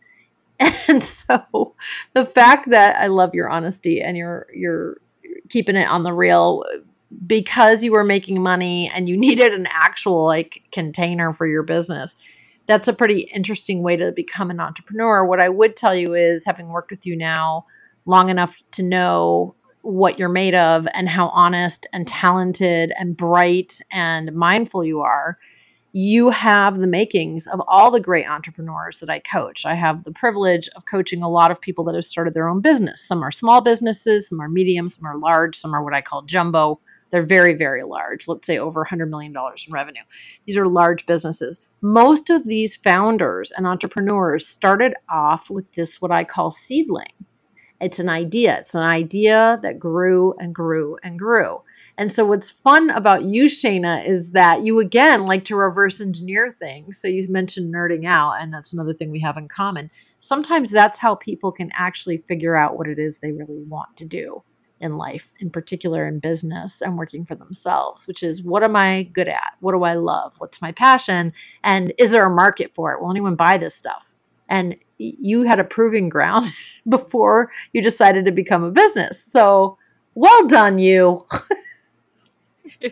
And 0.88 1.04
so 1.04 1.76
the 2.16 2.26
fact 2.26 2.72
that 2.72 2.96
I 2.96 3.06
love 3.06 3.36
your 3.36 3.48
honesty 3.48 4.02
and 4.02 4.18
you're 4.18 4.48
you're 4.52 4.98
keeping 5.50 5.76
it 5.76 5.88
on 5.88 6.02
the 6.02 6.12
real 6.12 6.66
because 7.28 7.84
you 7.84 7.92
were 7.92 8.04
making 8.04 8.42
money 8.42 8.90
and 8.96 9.08
you 9.08 9.16
needed 9.28 9.54
an 9.54 9.68
actual 9.70 10.26
like 10.26 10.64
container 10.72 11.34
for 11.34 11.46
your 11.46 11.62
business. 11.62 12.16
That's 12.70 12.88
a 12.88 12.94
pretty 12.94 13.22
interesting 13.34 13.82
way 13.82 13.96
to 13.96 14.12
become 14.12 14.52
an 14.52 14.60
entrepreneur. 14.60 15.26
What 15.26 15.40
I 15.40 15.50
would 15.50 15.76
tell 15.76 15.96
you 15.96 16.14
is 16.14 16.46
having 16.46 16.68
worked 16.68 16.92
with 16.92 17.04
you 17.04 17.16
now 17.16 17.66
long 18.06 18.30
enough 18.30 18.62
to 18.74 18.84
know 18.84 19.56
what 19.82 20.20
you're 20.20 20.30
made 20.30 20.54
of 20.54 20.88
and 20.94 21.10
how 21.10 21.30
honest 21.30 21.88
and 21.94 22.08
talented 22.08 22.94
and 23.00 23.18
bright 23.18 23.82
and 23.92 24.32
mindful 24.36 24.86
you 24.86 25.00
are, 25.02 25.40
you 25.94 26.30
have 26.30 26.78
the 26.78 26.86
makings 26.86 27.48
of 27.48 27.60
all 27.68 27.90
the 27.90 28.00
great 28.00 28.30
entrepreneurs 28.30 29.00
that 29.00 29.10
I 29.10 29.18
coach. 29.18 29.66
I 29.66 29.74
have 29.74 30.04
the 30.04 30.12
privilege 30.12 30.70
of 30.76 30.86
coaching 30.86 31.24
a 31.24 31.30
lot 31.30 31.50
of 31.50 31.60
people 31.60 31.84
that 31.86 31.96
have 31.96 32.06
started 32.06 32.36
their 32.36 32.48
own 32.48 32.62
business. 32.62 33.02
Some 33.02 33.24
are 33.24 33.32
small 33.32 33.62
businesses, 33.62 34.30
some 34.30 34.40
are 34.40 34.48
medium, 34.48 34.88
some 34.88 35.08
are 35.08 35.18
large, 35.18 35.56
some 35.56 35.74
are 35.74 35.84
what 35.84 35.96
I 35.96 36.02
call 36.02 36.22
jumbo. 36.22 36.80
They're 37.10 37.24
very, 37.24 37.54
very 37.54 37.84
large, 37.84 38.28
let's 38.28 38.46
say 38.46 38.58
over 38.58 38.86
$100 38.86 39.10
million 39.10 39.34
in 39.36 39.74
revenue. 39.74 40.02
These 40.46 40.58
are 40.58 40.68
large 40.68 41.06
businesses. 41.06 41.68
Most 41.82 42.30
of 42.30 42.46
these 42.46 42.76
founders 42.76 43.52
and 43.52 43.66
entrepreneurs 43.66 44.48
started 44.48 44.94
off 45.10 45.50
with 45.50 45.72
this, 45.74 46.02
what 46.02 46.12
I 46.12 46.24
call 46.24 46.52
seedling 46.52 47.14
it's 47.82 48.00
an 48.00 48.10
idea. 48.10 48.58
It's 48.60 48.76
an 48.76 48.84
idea 48.84 49.60
that 49.62 49.80
grew 49.80 50.34
and 50.40 50.54
grew 50.54 50.98
and 51.04 51.18
grew. 51.18 51.62
And 51.98 52.12
so, 52.12 52.26
what's 52.26 52.50
fun 52.50 52.90
about 52.92 53.26
you, 53.26 53.46
Shaina, 53.46 54.06
is 54.06 54.32
that 54.32 54.64
you 54.64 54.80
again 54.80 55.26
like 55.26 55.46
to 55.46 55.56
reverse 55.56 56.00
engineer 56.00 56.56
things. 56.60 57.00
So, 57.00 57.08
you 57.08 57.28
mentioned 57.30 57.74
nerding 57.74 58.06
out, 58.06 58.36
and 58.40 58.54
that's 58.54 58.74
another 58.74 58.94
thing 58.94 59.12
we 59.12 59.20
have 59.22 59.38
in 59.38 59.48
common. 59.48 59.92
Sometimes 60.22 60.72
that's 60.72 61.00
how 61.00 61.16
people 61.16 61.52
can 61.52 61.70
actually 61.74 62.18
figure 62.18 62.56
out 62.56 62.78
what 62.78 62.88
it 62.88 63.00
is 63.00 63.20
they 63.20 63.32
really 63.32 63.64
want 63.64 63.96
to 63.98 64.06
do 64.06 64.44
in 64.80 64.98
life, 64.98 65.34
in 65.40 65.50
particular 65.50 66.08
in 66.08 66.20
business 66.20 66.82
and 66.82 66.98
working 66.98 67.26
for 67.26 67.36
themselves, 67.36 68.08
which 68.08 68.24
is 68.24 68.44
what 68.44 68.64
am 68.64 68.76
I 68.76 69.04
good 69.14 69.28
at? 69.28 69.54
What 69.60 69.74
do 69.74 69.84
I 69.84 69.94
love? 69.96 70.34
What's 70.38 70.62
my 70.62 70.72
passion? 70.72 71.34
And 71.64 71.94
is 71.98 72.12
there 72.12 72.26
a 72.26 72.34
market 72.34 72.74
for 72.74 72.94
it? 72.94 73.02
Will 73.02 73.12
anyone 73.12 73.36
buy 73.36 73.58
this 73.58 73.76
stuff? 73.76 74.16
And 74.48 74.78
you 74.98 75.44
had 75.44 75.60
a 75.60 75.64
proving 75.64 76.10
ground 76.10 76.48
before 76.90 77.52
you 77.74 77.82
decided 77.82 78.26
to 78.26 78.32
become 78.32 78.64
a 78.64 78.72
business. 78.72 79.24
So, 79.24 79.78
well 80.16 80.48
done, 80.48 80.80
you. 80.80 81.26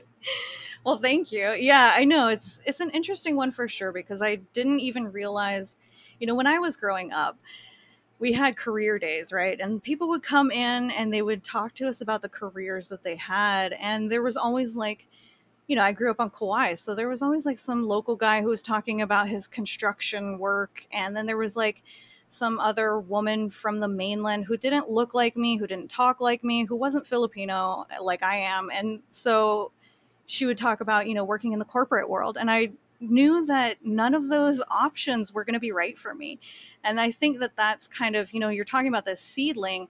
well, 0.86 0.98
thank 0.98 1.32
you. 1.32 1.52
Yeah, 1.52 1.94
I 1.96 2.06
know 2.06 2.28
it's 2.30 2.60
it's 2.66 2.80
an 2.80 2.90
interesting 2.92 3.36
one 3.36 3.52
for 3.52 3.68
sure 3.68 3.92
because 3.92 4.22
I 4.22 4.36
didn't 4.54 4.80
even 4.80 5.12
realize, 5.12 5.76
you 6.20 6.28
know, 6.28 6.36
when 6.36 6.48
I 6.48 6.60
was 6.60 6.78
growing 6.78 7.12
up, 7.12 7.38
we 8.20 8.34
had 8.34 8.58
career 8.58 8.98
days, 8.98 9.32
right? 9.32 9.60
And 9.60 9.82
people 9.82 10.08
would 10.10 10.24
come 10.24 10.52
in 10.52 10.92
and 10.92 11.14
they 11.14 11.22
would 11.22 11.44
talk 11.44 11.74
to 11.76 11.88
us 11.88 12.02
about 12.02 12.22
the 12.22 12.30
careers 12.30 12.88
that 12.90 13.04
they 13.04 13.16
had, 13.16 13.74
and 13.74 14.12
there 14.12 14.24
was 14.24 14.38
always 14.38 14.76
like 14.76 15.08
you 15.68 15.76
know, 15.76 15.84
I 15.84 15.92
grew 15.92 16.10
up 16.10 16.22
on 16.22 16.30
Kauai, 16.30 16.76
so 16.76 16.96
there 16.96 17.10
was 17.10 17.22
always 17.22 17.46
like 17.46 17.60
some 17.60 17.86
local 17.86 18.16
guy 18.16 18.42
who 18.42 18.48
was 18.48 18.62
talking 18.62 19.02
about 19.02 19.28
his 19.28 19.48
construction 19.48 20.40
work, 20.40 20.88
and 20.92 21.16
then 21.16 21.26
there 21.26 21.38
was 21.38 21.58
like 21.58 21.84
some 22.30 22.60
other 22.60 23.00
woman 23.00 23.50
from 23.50 23.80
the 23.80 23.88
mainland 23.88 24.46
who 24.46 24.58
didn't 24.58 24.90
look 24.90 25.14
like 25.14 25.36
me, 25.36 25.58
who 25.58 25.68
didn't 25.68 25.90
talk 25.90 26.22
like 26.22 26.44
me, 26.44 26.66
who 26.66 26.76
wasn't 26.76 27.06
Filipino 27.06 27.86
like 28.02 28.24
I 28.24 28.38
am, 28.38 28.70
and 28.74 29.02
so 29.12 29.72
she 30.26 30.46
would 30.46 30.58
talk 30.58 30.82
about 30.82 31.08
you 31.08 31.14
know 31.14 31.26
working 31.26 31.52
in 31.52 31.60
the 31.60 31.66
corporate 31.66 32.10
world, 32.10 32.38
and 32.40 32.50
I 32.50 32.72
knew 33.00 33.46
that 33.46 33.86
none 33.86 34.14
of 34.14 34.30
those 34.30 34.62
options 34.70 35.34
were 35.34 35.44
going 35.44 35.54
to 35.54 35.60
be 35.60 35.72
right 35.72 35.98
for 35.98 36.14
me, 36.14 36.40
and 36.84 37.00
I 37.00 37.12
think 37.12 37.40
that 37.40 37.56
that's 37.56 37.88
kind 37.88 38.16
of 38.16 38.34
you 38.34 38.40
know 38.40 38.50
you're 38.50 38.66
talking 38.66 38.88
about 38.88 39.06
the 39.06 39.18
seedling 39.18 39.88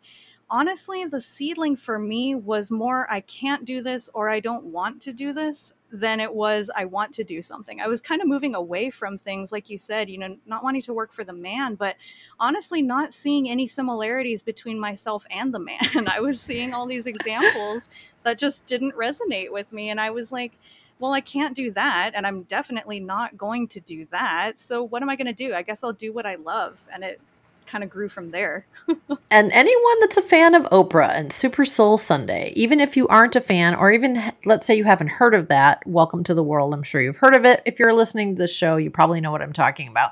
honestly, 0.50 1.04
the 1.06 1.22
seedling 1.22 1.76
for 1.76 2.00
me 2.00 2.36
was 2.36 2.72
more 2.72 3.08
I 3.10 3.22
can't 3.22 3.66
do 3.66 3.82
this 3.82 4.10
or 4.14 4.30
I 4.30 4.40
don't 4.40 4.66
want 4.66 5.02
to 5.04 5.14
do 5.14 5.34
this 5.34 5.74
than 5.92 6.20
it 6.20 6.34
was 6.34 6.70
I 6.76 6.86
want 6.86 7.14
to 7.14 7.24
do 7.24 7.42
something. 7.42 7.80
I 7.80 7.88
was 7.88 8.02
kind 8.02 8.22
of 8.22 8.28
moving 8.28 8.56
away 8.56 8.90
from 8.90 9.18
things, 9.18 9.52
like 9.52 9.70
you 9.70 9.78
said, 9.78 10.10
you 10.10 10.18
know, 10.18 10.38
not 10.46 10.64
wanting 10.64 10.82
to 10.84 10.94
work 10.94 11.14
for 11.14 11.24
the 11.24 11.34
man, 11.34 11.76
but 11.76 11.96
honestly, 12.40 12.82
not 12.82 13.14
seeing 13.14 13.50
any 13.50 13.68
similarities 13.68 14.44
between 14.44 14.80
myself 14.80 15.26
and 15.32 15.54
the 15.54 15.60
man. 15.60 16.08
I 16.08 16.20
was 16.20 16.42
seeing 16.42 16.74
all 16.74 16.86
these 16.86 17.08
examples 17.08 17.90
that 18.24 18.38
just 18.38 18.66
didn't 18.66 18.96
resonate 18.96 19.52
with 19.52 19.72
me. 19.72 19.90
And 19.90 20.00
I 20.00 20.10
was 20.10 20.32
like, 20.32 20.58
well, 21.00 21.14
I 21.14 21.22
can't 21.22 21.56
do 21.56 21.72
that. 21.72 22.12
And 22.16 22.26
I'm 22.26 22.44
definitely 22.44 23.00
not 23.00 23.38
going 23.38 23.68
to 23.70 23.80
do 23.80 24.06
that. 24.12 24.54
So 24.60 24.84
what 24.84 25.02
am 25.02 25.10
I 25.10 25.16
going 25.16 25.28
to 25.28 25.34
do? 25.34 25.54
I 25.54 25.62
guess 25.62 25.84
I'll 25.84 25.94
do 25.94 26.12
what 26.12 26.26
I 26.26 26.36
love. 26.36 26.84
And 26.94 27.04
it 27.04 27.22
kind 27.68 27.84
of 27.84 27.90
grew 27.90 28.10
from 28.10 28.32
there. 28.32 28.66
and 29.32 29.52
anyone 29.52 30.00
that's 30.00 30.18
a 30.18 30.22
fan 30.22 30.56
of 30.56 30.64
Oprah 30.70 31.10
and 31.10 31.32
Super 31.32 31.66
Soul 31.66 31.98
Sunday, 31.98 32.54
even 32.56 32.80
if 32.80 32.98
you 32.98 33.08
aren't 33.08 33.36
a 33.36 33.42
fan, 33.42 33.76
or 33.76 33.92
even 33.92 34.22
let's 34.46 34.66
say 34.66 34.76
you 34.76 34.86
haven't 34.86 35.10
heard 35.10 35.36
of 35.36 35.50
that, 35.50 35.86
welcome 35.86 36.24
to 36.24 36.34
the 36.34 36.44
world. 36.44 36.74
I'm 36.74 36.84
sure 36.84 37.02
you've 37.02 37.18
heard 37.18 37.36
of 37.36 37.46
it. 37.46 37.62
If 37.66 37.78
you're 37.78 37.94
listening 37.94 38.36
to 38.36 38.40
this 38.40 38.56
show, 38.56 38.78
you 38.78 38.90
probably 38.90 39.22
know 39.22 39.32
what 39.32 39.42
I'm 39.42 39.54
talking 39.54 39.90
about. 39.90 40.12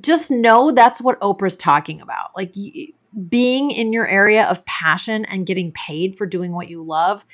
Just 0.00 0.30
know 0.30 0.72
that's 0.72 1.00
what 1.00 1.20
Oprah's 1.20 1.56
talking 1.56 2.00
about. 2.00 2.30
Like 2.36 2.54
being 3.28 3.70
in 3.70 3.92
your 3.92 4.06
area 4.06 4.46
of 4.46 4.64
passion 4.64 5.24
and 5.26 5.46
getting 5.46 5.72
paid 5.72 6.16
for 6.16 6.26
doing 6.26 6.52
what 6.52 6.68
you 6.68 6.82
love. 6.82 7.24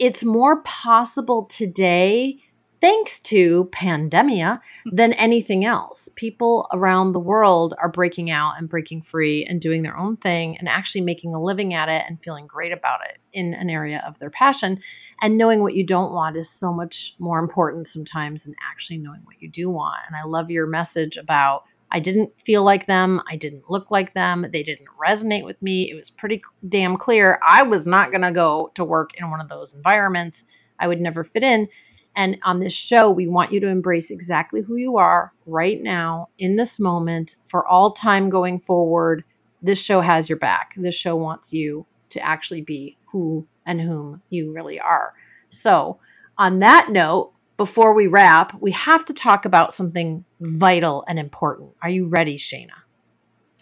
It's 0.00 0.24
more 0.24 0.62
possible 0.62 1.44
today 1.44 2.38
thanks 2.80 3.20
to 3.20 3.66
pandemia 3.66 4.58
than 4.90 5.12
anything 5.12 5.66
else. 5.66 6.08
People 6.16 6.66
around 6.72 7.12
the 7.12 7.20
world 7.20 7.74
are 7.78 7.90
breaking 7.90 8.30
out 8.30 8.54
and 8.56 8.66
breaking 8.66 9.02
free 9.02 9.44
and 9.44 9.60
doing 9.60 9.82
their 9.82 9.98
own 9.98 10.16
thing 10.16 10.56
and 10.56 10.70
actually 10.70 11.02
making 11.02 11.34
a 11.34 11.42
living 11.42 11.74
at 11.74 11.90
it 11.90 12.02
and 12.08 12.22
feeling 12.22 12.46
great 12.46 12.72
about 12.72 13.00
it 13.10 13.18
in 13.34 13.52
an 13.52 13.68
area 13.68 14.02
of 14.06 14.18
their 14.20 14.30
passion. 14.30 14.78
And 15.20 15.36
knowing 15.36 15.60
what 15.60 15.74
you 15.74 15.84
don't 15.84 16.14
want 16.14 16.38
is 16.38 16.48
so 16.48 16.72
much 16.72 17.14
more 17.18 17.38
important 17.38 17.86
sometimes 17.86 18.44
than 18.44 18.54
actually 18.62 18.96
knowing 18.96 19.20
what 19.24 19.42
you 19.42 19.50
do 19.50 19.68
want. 19.68 19.98
And 20.06 20.16
I 20.16 20.24
love 20.24 20.50
your 20.50 20.66
message 20.66 21.18
about 21.18 21.64
I 21.92 22.00
didn't 22.00 22.40
feel 22.40 22.62
like 22.62 22.86
them. 22.86 23.20
I 23.28 23.36
didn't 23.36 23.70
look 23.70 23.90
like 23.90 24.14
them. 24.14 24.46
They 24.52 24.62
didn't 24.62 24.88
resonate 25.04 25.44
with 25.44 25.60
me. 25.60 25.90
It 25.90 25.94
was 25.94 26.10
pretty 26.10 26.42
damn 26.68 26.96
clear 26.96 27.40
I 27.46 27.62
was 27.62 27.86
not 27.86 28.10
going 28.10 28.22
to 28.22 28.30
go 28.30 28.70
to 28.74 28.84
work 28.84 29.10
in 29.18 29.30
one 29.30 29.40
of 29.40 29.48
those 29.48 29.74
environments. 29.74 30.44
I 30.78 30.88
would 30.88 31.00
never 31.00 31.24
fit 31.24 31.42
in. 31.42 31.68
And 32.16 32.38
on 32.42 32.60
this 32.60 32.72
show, 32.72 33.10
we 33.10 33.26
want 33.28 33.52
you 33.52 33.60
to 33.60 33.68
embrace 33.68 34.10
exactly 34.10 34.62
who 34.62 34.76
you 34.76 34.96
are 34.96 35.32
right 35.46 35.80
now 35.80 36.28
in 36.38 36.56
this 36.56 36.80
moment 36.80 37.36
for 37.46 37.66
all 37.66 37.92
time 37.92 38.30
going 38.30 38.60
forward. 38.60 39.24
This 39.62 39.82
show 39.82 40.00
has 40.00 40.28
your 40.28 40.38
back. 40.38 40.74
This 40.76 40.94
show 40.94 41.16
wants 41.16 41.52
you 41.52 41.86
to 42.10 42.20
actually 42.20 42.62
be 42.62 42.96
who 43.06 43.46
and 43.66 43.80
whom 43.80 44.22
you 44.30 44.52
really 44.52 44.80
are. 44.80 45.14
So, 45.50 45.98
on 46.38 46.60
that 46.60 46.88
note, 46.90 47.32
before 47.60 47.92
we 47.92 48.06
wrap, 48.06 48.58
we 48.58 48.70
have 48.70 49.04
to 49.04 49.12
talk 49.12 49.44
about 49.44 49.74
something 49.74 50.24
vital 50.40 51.04
and 51.06 51.18
important. 51.18 51.72
Are 51.82 51.90
you 51.90 52.06
ready, 52.06 52.38
Shaina? 52.38 52.70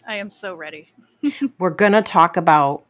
I 0.07 0.15
am 0.15 0.31
so 0.31 0.55
ready. 0.55 0.93
We're 1.59 1.71
going 1.71 1.91
to 1.91 2.01
talk 2.01 2.37
about 2.37 2.85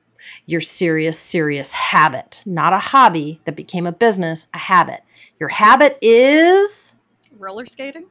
your 0.46 0.62
serious, 0.62 1.18
serious 1.18 1.72
habit, 1.72 2.44
not 2.46 2.74
a 2.74 2.78
hobby 2.78 3.42
that 3.46 3.56
became 3.56 3.88
a 3.88 3.92
business, 3.92 4.46
a 4.54 4.60
habit. 4.60 5.02
Your 5.40 5.50
habit 5.50 5.98
is 6.00 6.94
roller 7.40 7.66
skating. 7.66 8.06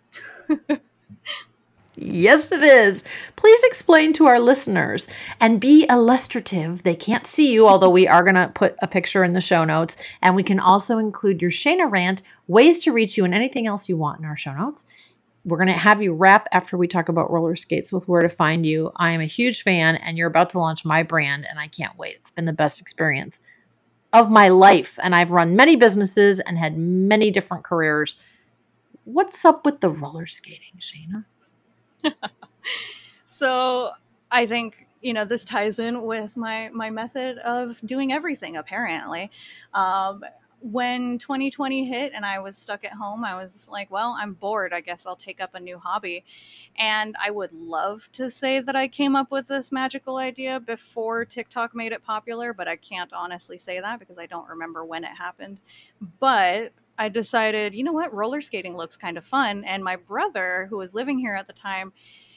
yes, 2.00 2.52
it 2.52 2.62
is. 2.62 3.05
Please 3.37 3.62
explain 3.64 4.12
to 4.14 4.26
our 4.26 4.40
listeners 4.40 5.09
and 5.40 5.61
be 5.61 5.87
illustrative. 5.88 6.83
They 6.83 6.95
can't 6.95 7.26
see 7.26 7.52
you, 7.52 7.69
although 7.69 7.90
we 7.90 8.07
are 8.07 8.23
going 8.23 8.35
to 8.35 8.52
put 8.55 8.76
a 8.81 8.88
picture 8.88 9.25
in 9.25 9.33
the 9.33 9.40
show 9.40 9.64
notes. 9.64 9.97
And 10.23 10.35
we 10.35 10.43
can 10.43 10.61
also 10.61 10.99
include 10.99 11.43
your 11.43 11.50
Shaina 11.50 11.90
rant, 11.90 12.23
ways 12.47 12.81
to 12.81 12.93
reach 12.93 13.17
you, 13.17 13.25
and 13.25 13.35
anything 13.35 13.67
else 13.67 13.88
you 13.88 13.97
want 13.97 14.21
in 14.21 14.25
our 14.25 14.37
show 14.37 14.55
notes 14.55 14.90
we're 15.49 15.57
going 15.57 15.69
to 15.69 15.73
have 15.73 16.02
you 16.02 16.12
wrap 16.12 16.47
after 16.52 16.76
we 16.76 16.87
talk 16.87 17.09
about 17.09 17.31
roller 17.31 17.57
skates 17.57 17.93
with 17.93 18.07
where 18.07 18.21
to 18.21 18.28
find 18.28 18.67
you. 18.67 18.93
I 18.97 19.11
am 19.11 19.21
a 19.21 19.26
huge 19.26 19.62
fan, 19.62 19.97
and 19.97 20.19
you're 20.19 20.28
about 20.28 20.50
to 20.50 20.59
launch 20.59 20.85
my 20.85 21.02
brand, 21.02 21.47
and 21.49 21.59
I 21.59 21.69
can't 21.69 21.97
wait. 21.97 22.17
It's 22.17 22.31
been 22.31 22.45
the 22.45 22.52
best 22.52 22.81
experience 22.81 23.40
of 24.12 24.31
my 24.31 24.49
life, 24.49 24.99
and 25.02 25.14
I've 25.14 25.31
run 25.31 25.57
many 25.57 25.76
businesses 25.76 26.40
and 26.40 26.59
had 26.59 26.76
many 26.76 27.31
different 27.31 27.64
careers. 27.64 28.17
What's 29.05 29.45
up 29.45 29.64
with 29.64 29.81
the 29.81 29.90
roller 29.90 30.26
skating, 30.26 30.78
Shaina? 30.78 31.25
so 33.26 33.93
I 34.31 34.47
think 34.47 34.87
you 35.00 35.12
know 35.12 35.25
this 35.25 35.45
ties 35.45 35.78
in 35.78 36.02
with 36.02 36.37
my 36.37 36.71
my 36.73 36.90
method 36.90 37.38
of 37.38 37.81
doing 37.85 38.12
everything 38.12 38.57
apparently 38.57 39.31
um, 39.75 40.25
when 40.61 41.19
2020 41.19 41.85
hit 41.85 42.12
and 42.14 42.26
I 42.26 42.40
was 42.40 42.57
stuck 42.57 42.85
at 42.85 42.93
home, 42.93 43.25
I 43.25 43.37
was 43.37 43.69
like, 43.71 43.90
well, 43.90 44.17
I'm 44.19 44.35
bored. 44.35 44.73
I 44.73 44.81
guess 44.81 45.07
I'll 45.07 45.17
take 45.17 45.40
up 45.40 45.55
a 45.55 45.61
new 45.61 45.78
hobby. 45.78 46.25
And 46.76 47.14
I 47.23 47.31
would 47.31 47.52
love 47.52 48.09
to 48.12 48.31
say 48.31 48.61
that 48.61 48.76
I 48.76 48.88
came 48.88 49.17
up 49.17 49.31
with 49.31 49.47
this 49.49 49.73
magical 49.73 50.17
idea 50.17 50.61
before 50.61 51.25
TikTok 51.25 51.75
made 51.75 51.93
it 51.93 52.02
popular, 52.02 52.52
but 52.52 52.69
I 52.69 52.76
can't 52.76 53.12
honestly 53.12 53.59
say 53.59 53.81
that 53.81 53.99
because 53.99 54.19
I 54.19 54.26
don't 54.26 54.49
remember 54.49 54.85
when 54.85 55.05
it 55.05 55.17
happened. 55.17 55.61
But 56.21 56.73
I 56.99 57.09
decided, 57.09 57.75
you 57.75 57.85
know 57.85 57.93
what, 57.93 58.12
roller 58.12 58.40
skating 58.40 58.76
looks 58.76 58.97
kind 58.97 59.17
of 59.17 59.25
fun. 59.25 59.64
And 59.64 59.85
my 59.85 59.97
brother, 59.97 60.67
who 60.71 60.78
was 60.78 60.95
living 60.95 61.19
here 61.19 61.35
at 61.35 61.47
the 61.47 61.52
time, 61.52 61.93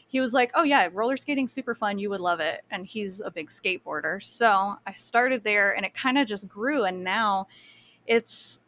he 0.08 0.20
was 0.22 0.34
like, 0.34 0.51
"Oh 0.56 0.63
yeah, 0.63 0.89
roller 0.91 1.18
skating's 1.18 1.53
super 1.53 1.74
fun. 1.74 1.98
You 2.00 2.10
would 2.10 2.20
love 2.22 2.39
it." 2.41 2.62
And 2.70 2.86
he's 2.86 3.22
a 3.22 3.32
big 3.32 3.50
skateboarder. 3.50 4.22
So, 4.22 4.75
I 4.86 4.94
started 4.94 5.44
there 5.44 5.75
and 5.75 5.86
it 5.86 5.94
kind 5.94 6.18
of 6.18 6.27
just 6.27 6.48
grew 6.50 6.84
and 6.86 7.03
now 7.03 7.48
it's 8.08 8.60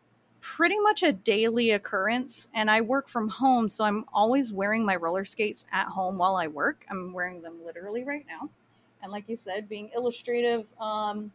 pretty 0.41 0.79
much 0.79 1.03
a 1.03 1.11
daily 1.13 1.71
occurrence 1.71 2.47
and 2.53 2.69
I 2.71 2.81
work 2.81 3.07
from 3.09 3.29
home 3.29 3.69
so 3.69 3.85
I'm 3.85 4.05
always 4.13 4.51
wearing 4.53 4.85
my 4.85 4.95
roller 4.97 5.25
skates 5.25 5.65
at 5.71 5.87
home 5.87 6.17
while 6.17 6.35
I 6.35 6.47
work. 6.47 6.85
I'm 6.89 7.13
wearing 7.13 7.41
them 7.41 7.55
literally 7.65 8.03
right 8.03 8.25
now. 8.27 8.49
And 9.01 9.11
like 9.11 9.29
you 9.29 9.37
said, 9.37 9.69
being 9.69 9.89
illustrative, 9.95 10.67
um, 10.79 11.31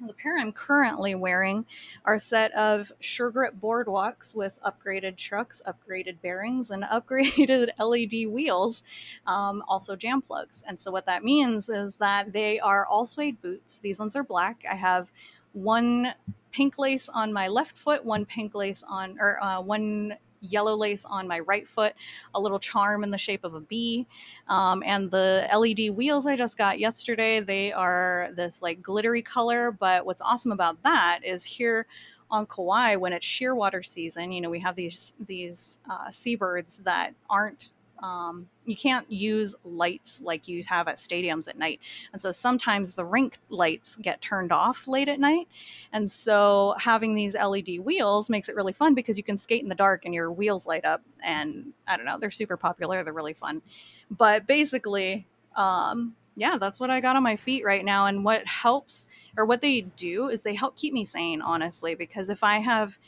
the 0.00 0.12
pair 0.12 0.38
I'm 0.38 0.52
currently 0.52 1.14
wearing 1.14 1.66
are 2.04 2.14
a 2.14 2.20
set 2.20 2.52
of 2.52 2.92
Suregrip 3.00 3.60
boardwalks 3.60 4.34
with 4.34 4.58
upgraded 4.64 5.16
trucks, 5.16 5.62
upgraded 5.66 6.20
bearings, 6.20 6.70
and 6.70 6.82
upgraded 6.84 7.68
LED 7.78 8.32
wheels, 8.32 8.82
um, 9.26 9.62
also 9.68 9.96
jam 9.96 10.20
plugs. 10.20 10.62
And 10.66 10.80
so, 10.80 10.90
what 10.90 11.06
that 11.06 11.24
means 11.24 11.68
is 11.68 11.96
that 11.96 12.32
they 12.32 12.58
are 12.60 12.86
all 12.86 13.06
suede 13.06 13.40
boots. 13.40 13.78
These 13.78 13.98
ones 13.98 14.16
are 14.16 14.24
black. 14.24 14.64
I 14.70 14.74
have 14.74 15.12
one 15.52 16.14
pink 16.50 16.78
lace 16.78 17.08
on 17.08 17.32
my 17.32 17.48
left 17.48 17.76
foot, 17.76 18.04
one 18.04 18.24
pink 18.26 18.54
lace 18.54 18.82
on, 18.88 19.18
or 19.20 19.42
uh, 19.42 19.60
one 19.60 20.16
yellow 20.44 20.76
lace 20.76 21.04
on 21.04 21.28
my 21.28 21.40
right 21.40 21.66
foot, 21.66 21.94
a 22.34 22.40
little 22.40 22.58
charm 22.58 23.04
in 23.04 23.10
the 23.10 23.18
shape 23.18 23.44
of 23.44 23.54
a 23.54 23.60
bee. 23.60 24.06
Um, 24.48 24.82
and 24.84 25.10
the 25.10 25.48
LED 25.56 25.96
wheels 25.96 26.26
I 26.26 26.36
just 26.36 26.58
got 26.58 26.78
yesterday, 26.78 27.40
they 27.40 27.72
are 27.72 28.30
this 28.36 28.62
like 28.62 28.82
glittery 28.82 29.22
color. 29.22 29.70
But 29.70 30.06
what's 30.06 30.22
awesome 30.22 30.52
about 30.52 30.82
that 30.82 31.20
is 31.24 31.44
here 31.44 31.86
on 32.30 32.46
Kauai, 32.46 32.96
when 32.96 33.12
it's 33.12 33.26
shearwater 33.26 33.84
season, 33.84 34.32
you 34.32 34.40
know, 34.40 34.50
we 34.50 34.60
have 34.60 34.74
these 34.74 35.14
these 35.20 35.78
uh, 35.90 36.10
seabirds 36.10 36.78
that 36.78 37.14
aren't 37.30 37.72
um, 38.04 38.48
you 38.66 38.76
can't 38.76 39.10
use 39.10 39.54
lights 39.64 40.20
like 40.22 40.46
you 40.46 40.62
have 40.64 40.88
at 40.88 40.96
stadiums 40.96 41.48
at 41.48 41.56
night. 41.56 41.80
And 42.12 42.20
so 42.20 42.32
sometimes 42.32 42.96
the 42.96 43.04
rink 43.04 43.38
lights 43.48 43.96
get 43.96 44.20
turned 44.20 44.52
off 44.52 44.86
late 44.86 45.08
at 45.08 45.18
night. 45.18 45.48
And 45.90 46.10
so 46.10 46.74
having 46.78 47.14
these 47.14 47.34
LED 47.34 47.78
wheels 47.78 48.28
makes 48.28 48.50
it 48.50 48.56
really 48.56 48.74
fun 48.74 48.94
because 48.94 49.16
you 49.16 49.24
can 49.24 49.38
skate 49.38 49.62
in 49.62 49.70
the 49.70 49.74
dark 49.74 50.04
and 50.04 50.14
your 50.14 50.30
wheels 50.30 50.66
light 50.66 50.84
up. 50.84 51.00
And 51.24 51.72
I 51.88 51.96
don't 51.96 52.04
know, 52.04 52.18
they're 52.18 52.30
super 52.30 52.58
popular. 52.58 53.02
They're 53.02 53.14
really 53.14 53.32
fun. 53.32 53.62
But 54.10 54.46
basically, 54.46 55.26
um, 55.56 56.14
yeah, 56.36 56.58
that's 56.58 56.80
what 56.80 56.90
I 56.90 57.00
got 57.00 57.16
on 57.16 57.22
my 57.22 57.36
feet 57.36 57.64
right 57.64 57.84
now. 57.84 58.04
And 58.04 58.22
what 58.22 58.46
helps, 58.46 59.08
or 59.34 59.46
what 59.46 59.62
they 59.62 59.80
do, 59.80 60.28
is 60.28 60.42
they 60.42 60.54
help 60.54 60.76
keep 60.76 60.92
me 60.92 61.06
sane, 61.06 61.40
honestly, 61.40 61.94
because 61.94 62.28
if 62.28 62.44
I 62.44 62.58
have 62.58 62.98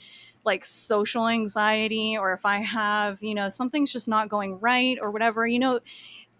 like 0.47 0.65
social 0.65 1.29
anxiety 1.29 2.17
or 2.17 2.33
if 2.33 2.47
I 2.47 2.61
have, 2.61 3.23
you 3.23 3.35
know, 3.35 3.49
something's 3.49 3.93
just 3.93 4.09
not 4.09 4.29
going 4.29 4.59
right 4.61 4.99
or 5.01 5.11
whatever, 5.11 5.47
you 5.47 5.59
know, 5.59 5.81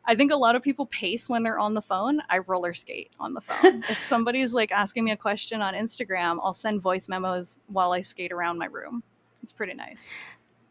I 0.09 0.14
think 0.14 0.31
a 0.33 0.37
lot 0.37 0.55
of 0.55 0.62
people 0.62 0.87
pace 0.87 1.29
when 1.29 1.42
they're 1.42 1.59
on 1.59 1.75
the 1.75 1.83
phone. 1.83 2.23
I 2.31 2.38
roller 2.38 2.75
skate 2.75 3.11
on 3.19 3.35
the 3.35 3.40
phone. 3.40 3.83
if 3.88 3.99
somebody's 3.99 4.55
like 4.55 4.71
asking 4.71 5.05
me 5.05 5.11
a 5.11 5.16
question 5.16 5.61
on 5.61 5.75
Instagram, 5.75 6.38
I'll 6.42 6.55
send 6.55 6.81
voice 6.81 7.09
memos 7.09 7.59
while 7.66 7.92
I 7.92 8.03
skate 8.03 8.33
around 8.33 8.59
my 8.59 8.66
room. 8.66 9.03
It's 9.42 9.53
pretty 9.53 9.75
nice. 9.75 10.09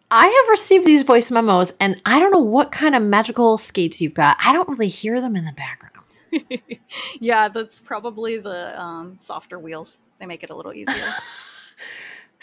I 0.09 0.27
have 0.27 0.49
received 0.49 0.85
these 0.85 1.01
voice 1.01 1.31
memos 1.31 1.73
and 1.79 2.01
I 2.05 2.19
don't 2.19 2.31
know 2.31 2.39
what 2.39 2.71
kind 2.71 2.95
of 2.95 3.03
magical 3.03 3.57
skates 3.57 3.99
you've 4.01 4.13
got. 4.13 4.37
I 4.39 4.53
don't 4.53 4.69
really 4.69 4.87
hear 4.87 5.19
them 5.19 5.35
in 5.35 5.45
the 5.45 5.51
background. 5.51 5.95
yeah, 7.19 7.49
that's 7.49 7.81
probably 7.81 8.37
the 8.37 8.79
um, 8.81 9.17
softer 9.19 9.59
wheels. 9.59 9.97
They 10.19 10.25
make 10.25 10.43
it 10.43 10.49
a 10.49 10.55
little 10.55 10.73
easier. 10.73 10.95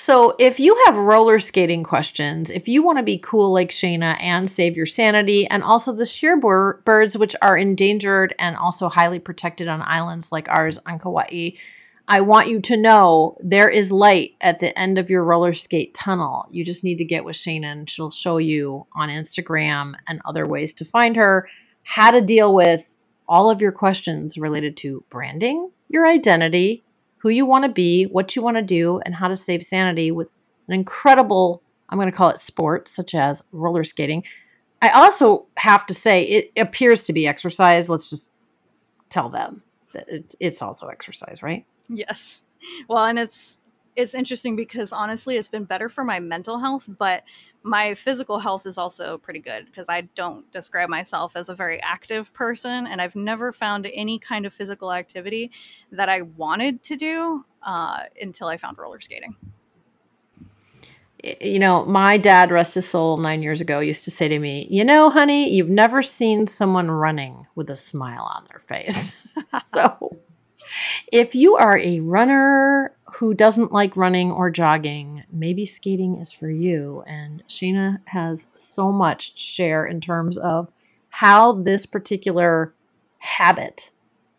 So, 0.05 0.35
if 0.41 0.59
you 0.59 0.75
have 0.87 0.97
roller 0.97 1.38
skating 1.38 1.85
questions, 1.85 2.51
if 2.51 2.67
you 2.67 2.83
want 2.83 2.99
to 2.99 3.05
be 3.05 3.19
cool 3.19 3.53
like 3.53 3.71
Shaina 3.71 4.21
and 4.21 4.51
save 4.51 4.77
your 4.77 4.85
sanity, 4.85 5.47
and 5.47 5.62
also 5.62 5.93
the 5.93 6.03
shearbirds, 6.03 7.17
which 7.17 7.37
are 7.41 7.57
endangered 7.57 8.35
and 8.37 8.57
also 8.57 8.88
highly 8.88 9.21
protected 9.21 9.69
on 9.69 9.81
islands 9.81 10.33
like 10.33 10.49
ours 10.49 10.77
on 10.87 10.99
Kauai, 10.99 11.51
I 12.09 12.21
want 12.21 12.49
you 12.49 12.61
to 12.62 12.77
know 12.77 13.37
there 13.38 13.69
is 13.69 13.93
light 13.93 14.33
at 14.41 14.59
the 14.59 14.77
end 14.77 14.99
of 14.99 15.09
your 15.09 15.23
roller 15.23 15.55
skate 15.55 15.95
tunnel. 15.95 16.49
You 16.51 16.65
just 16.65 16.83
need 16.83 16.99
to 16.99 17.05
get 17.05 17.25
with 17.25 17.37
Shaina, 17.37 17.67
and 17.67 17.88
she'll 17.88 18.11
show 18.11 18.38
you 18.38 18.88
on 18.97 19.09
Instagram 19.09 19.95
and 20.09 20.21
other 20.25 20.49
ways 20.49 20.75
to 20.75 20.85
find 20.85 21.15
her 21.15 21.49
how 21.85 22.11
to 22.11 22.21
deal 22.21 22.53
with 22.53 22.93
all 23.29 23.51
of 23.51 23.61
your 23.61 23.71
questions 23.71 24.37
related 24.37 24.77
to 24.79 25.05
branding, 25.11 25.71
your 25.88 26.09
identity, 26.09 26.83
who 27.23 27.29
you 27.29 27.47
want 27.47 27.65
to 27.65 27.71
be, 27.71 28.05
what 28.05 28.35
you 28.35 28.43
want 28.43 28.57
to 28.57 28.63
do, 28.63 29.01
and 29.07 29.15
how 29.15 29.29
to 29.29 29.37
save 29.37 29.63
sanity 29.63 30.11
with 30.11 30.35
an 30.67 30.75
incredible, 30.75 31.63
I'm 31.89 31.97
going 31.97 32.11
to 32.11 32.17
call 32.17 32.31
it 32.31 32.41
sport, 32.41 32.89
such 32.89 33.15
as 33.15 33.45
roller 33.53 33.85
skating. 33.85 34.25
I 34.81 34.91
also 34.91 35.47
have 35.57 35.87
to 35.87 35.95
say, 35.95 36.25
it 36.25 36.53
appears 36.57 37.05
to 37.05 37.13
be 37.13 37.29
exercise. 37.29 37.89
Let's 37.89 38.11
just 38.11 38.35
tell 39.09 39.29
them 39.29 39.63
that 39.93 40.07
it's, 40.09 40.35
it's 40.41 40.61
also 40.61 40.89
exercise, 40.89 41.45
right? 41.45 41.65
Yes. 41.89 42.43
Well, 42.89 43.05
and 43.05 43.19
it's 43.21 43.59
it's 43.95 44.15
interesting 44.15 44.57
because 44.57 44.93
honestly, 44.93 45.37
it's 45.37 45.49
been 45.49 45.65
better 45.65 45.89
for 45.89 46.05
my 46.05 46.19
mental 46.19 46.59
health, 46.59 46.89
but 46.99 47.25
my 47.63 47.95
physical 47.95 48.39
health 48.39 48.67
is 48.67 48.79
also 48.79 49.19
pretty 49.19 49.41
good 49.41 49.67
because 49.67 49.87
I 49.89 50.03
don't 50.15 50.51
describe 50.51 50.89
myself 50.89 51.37
as 51.37 51.49
a 51.49 51.55
very 51.55 51.81
active 51.83 52.33
person, 52.33 52.87
and 52.87 53.01
I've 53.03 53.17
never 53.17 53.53
found 53.53 53.87
any 53.93 54.19
kind 54.19 54.47
of 54.47 54.55
physical 54.55 54.93
activity 54.93 55.51
that 55.91 56.09
I 56.09 56.23
wanted 56.23 56.83
to 56.85 56.97
do 56.97 57.45
uh, 57.63 58.05
until 58.21 58.49
I 58.49 58.57
found 58.57 58.79
roller 58.79 59.01
skating. 59.01 59.37
You 61.41 61.61
know, 61.61 61.85
my 61.85 62.19
dad, 62.19 62.51
rest 62.51 62.75
his 62.75 62.89
soul, 62.89 63.17
nine 63.17 63.43
years 63.43 63.61
ago, 63.61 63.79
used 63.79 64.05
to 64.07 64.11
say 64.11 64.27
to 64.27 64.39
me, 64.39 64.67
You 64.71 64.85
know, 64.85 65.09
honey, 65.09 65.51
you've 65.51 65.69
never 65.69 66.03
seen 66.03 66.49
someone 66.49 66.91
running 66.91 67.47
with 67.55 67.71
a 67.71 67.77
smile 67.77 68.25
on 68.35 68.45
their 68.49 68.59
face. 68.59 69.29
so 69.63 70.19
if 71.13 71.35
you 71.35 71.57
are 71.57 71.79
a 71.79 72.01
runner 72.01 72.97
who 73.14 73.35
doesn't 73.35 73.72
like 73.72 73.96
running 73.96 74.31
or 74.31 74.51
jogging, 74.51 75.25
maybe 75.31 75.66
skating 75.66 76.16
is 76.16 76.33
for 76.33 76.51
you. 76.51 77.03
And 77.07 77.42
Shaina 77.48 78.01
has 78.07 78.48
so 78.55 78.90
much 78.90 79.35
to 79.35 79.40
share 79.40 79.85
in 79.87 80.01
terms 80.01 80.38
of 80.38 80.70
how 81.11 81.53
this 81.53 81.85
particular 81.85 82.72
habit 83.18 83.90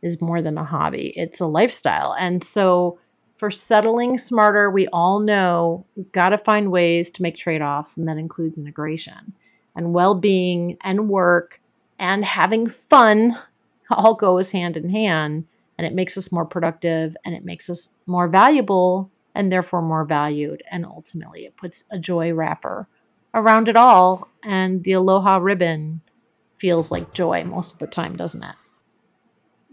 is 0.02 0.20
more 0.20 0.42
than 0.42 0.58
a 0.58 0.64
hobby, 0.64 1.14
it's 1.16 1.40
a 1.40 1.46
lifestyle. 1.46 2.16
And 2.20 2.44
so, 2.44 3.00
for 3.36 3.50
settling 3.52 4.18
smarter, 4.18 4.70
we 4.70 4.88
all 4.88 5.20
know 5.20 5.86
we've 5.96 6.12
got 6.12 6.30
to 6.30 6.38
find 6.38 6.72
ways 6.72 7.12
to 7.12 7.22
make 7.22 7.36
trade 7.36 7.62
offs, 7.62 7.98
and 7.98 8.08
that 8.08 8.18
includes 8.18 8.58
integration. 8.58 9.34
And 9.76 9.94
well 9.94 10.16
being 10.16 10.78
and 10.84 11.10
work 11.10 11.60
and 12.00 12.24
having 12.24 12.68
fun 12.68 13.36
all 13.92 14.16
goes 14.16 14.52
hand 14.52 14.78
in 14.78 14.90
hand 14.90 15.46
and 15.78 15.88
it 15.88 15.94
makes 15.94 16.18
us 16.18 16.32
more 16.32 16.46
productive 16.46 17.16
and 17.26 17.36
it 17.36 17.44
makes 17.44 17.70
us 17.70 17.96
more 18.06 18.28
valuable 18.28 19.12
and 19.36 19.52
therefore 19.52 19.82
more 19.82 20.06
valued. 20.06 20.62
And 20.72 20.86
ultimately, 20.86 21.46
it 21.46 21.58
puts 21.58 21.86
a 21.92 21.98
joy 21.98 22.34
wrapper 22.34 22.88
around 23.34 23.68
it 23.68 23.76
all. 23.76 24.28
And 24.44 24.84
the 24.84 24.94
aloha 24.94 25.38
ribbon 25.38 26.02
feels 26.56 26.92
like 26.92 27.14
joy 27.14 27.44
most 27.44 27.74
of 27.74 27.80
the 27.80 27.88
time, 27.88 28.16
doesn't 28.16 28.44
it? 28.44 28.56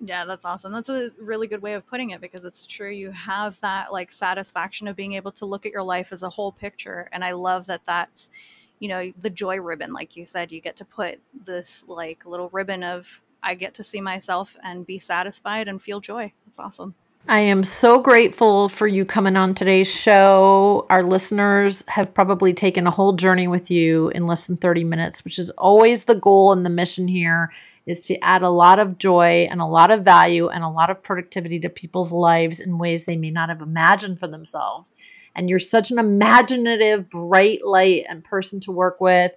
Yeah, 0.03 0.25
that's 0.25 0.47
awesome. 0.47 0.73
That's 0.73 0.89
a 0.89 1.11
really 1.21 1.47
good 1.47 1.61
way 1.61 1.75
of 1.75 1.87
putting 1.87 2.11
it 2.11 2.23
because 2.23 2.47
it's 2.47 2.65
true. 2.65 2.91
You 2.91 3.11
have 3.11 3.61
that 3.61 3.93
like 3.93 4.11
satisfaction 4.11 4.89
of 4.89 4.97
being 4.97 5.13
able 5.13 5.33
to 5.33 5.45
look 5.45 5.67
at 5.67 5.73
your 5.73 5.83
life 5.83 6.11
as 6.11 6.23
a 6.23 6.31
whole 6.31 6.53
picture. 6.53 7.11
And 7.13 7.23
I 7.23 7.33
love 7.33 7.67
that 7.67 7.83
that's, 7.85 8.31
you 8.79 8.89
know, 8.89 9.13
the 9.21 9.29
joy 9.29 9.61
ribbon. 9.61 9.93
Like 9.93 10.17
you 10.17 10.25
said, 10.25 10.53
you 10.53 10.63
get 10.63 10.79
to 10.79 10.87
put 10.87 11.21
this 11.45 11.85
like 11.87 12.25
little 12.25 12.49
ribbon 12.49 12.83
of 12.83 13.23
I 13.43 13.55
get 13.55 13.75
to 13.75 13.85
see 13.85 14.01
myself 14.01 14.57
and 14.63 14.87
be 14.87 14.99
satisfied 14.99 15.69
and 15.69 15.81
feel 15.81 16.01
joy. 16.01 16.33
It's 16.47 16.59
awesome. 16.59 16.95
I 17.29 17.41
am 17.41 17.65
so 17.65 18.01
grateful 18.01 18.69
for 18.69 18.87
you 18.87 19.05
coming 19.05 19.37
on 19.37 19.55
today's 19.55 19.93
show. 19.93 20.87
Our 20.89 21.03
listeners 21.03 21.85
have 21.89 22.15
probably 22.15 22.55
taken 22.55 22.87
a 22.87 22.91
whole 22.91 23.13
journey 23.13 23.47
with 23.47 23.71
you 23.71 24.09
in 24.11 24.27
less 24.27 24.47
than 24.47 24.57
30 24.57 24.85
minutes, 24.85 25.25
which 25.25 25.39
is 25.39 25.51
always 25.51 26.05
the 26.05 26.15
goal 26.15 26.51
and 26.51 26.65
the 26.65 26.71
mission 26.71 27.09
here 27.09 27.53
is 27.87 28.07
to 28.07 28.19
add 28.25 28.43
a 28.43 28.51
lot 28.51 28.79
of 28.79 28.99
joy 28.99 29.47
and 29.51 29.61
a 29.61 29.67
lot 29.67 29.91
of 29.91 30.05
value 30.05 30.49
and 30.49 30.65
a 30.65 30.69
lot 30.69 30.91
of 30.91 31.03
productivity 31.03 31.59
to 31.61 31.69
people's 31.69 32.13
lives 32.13 32.61
in 32.61 32.79
ways 32.79 33.05
they 33.05 33.17
may 33.17 33.31
not 33.31 33.49
have 33.49 33.61
imagined 33.61 34.19
for 34.19 34.29
themselves. 34.29 34.93
And 35.35 35.49
you're 35.49 35.59
such 35.59 35.91
an 35.91 35.99
imaginative, 35.99 37.11
bright 37.11 37.65
light 37.65 38.07
and 38.09 38.25
person 38.25 38.61
to 38.61 38.73
work 38.73 39.01
with 39.01 39.33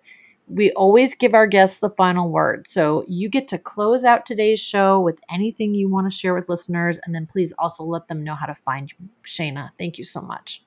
we 0.48 0.72
always 0.72 1.16
give 1.16 1.34
our 1.34 1.48
guests 1.48 1.80
the 1.80 1.90
final 1.90 2.30
word. 2.30 2.68
So 2.68 3.06
you 3.08 3.30
get 3.30 3.48
to 3.50 3.58
close 3.58 4.04
out 4.04 4.26
today's 4.26 4.60
show 4.60 5.00
with 5.00 5.20
anything 5.32 5.74
you 5.74 5.90
want 5.90 6.12
to 6.12 6.16
share 6.16 6.34
with 6.34 6.50
listeners. 6.50 7.00
And 7.06 7.16
then 7.16 7.26
please 7.26 7.54
also 7.58 7.84
let 7.84 8.08
them 8.08 8.24
know 8.24 8.36
how 8.36 8.46
to 8.46 8.56
find. 8.56 8.92
Shaina, 9.26 9.70
thank 9.78 9.98
you 9.98 10.04
so 10.04 10.22
much. 10.22 10.64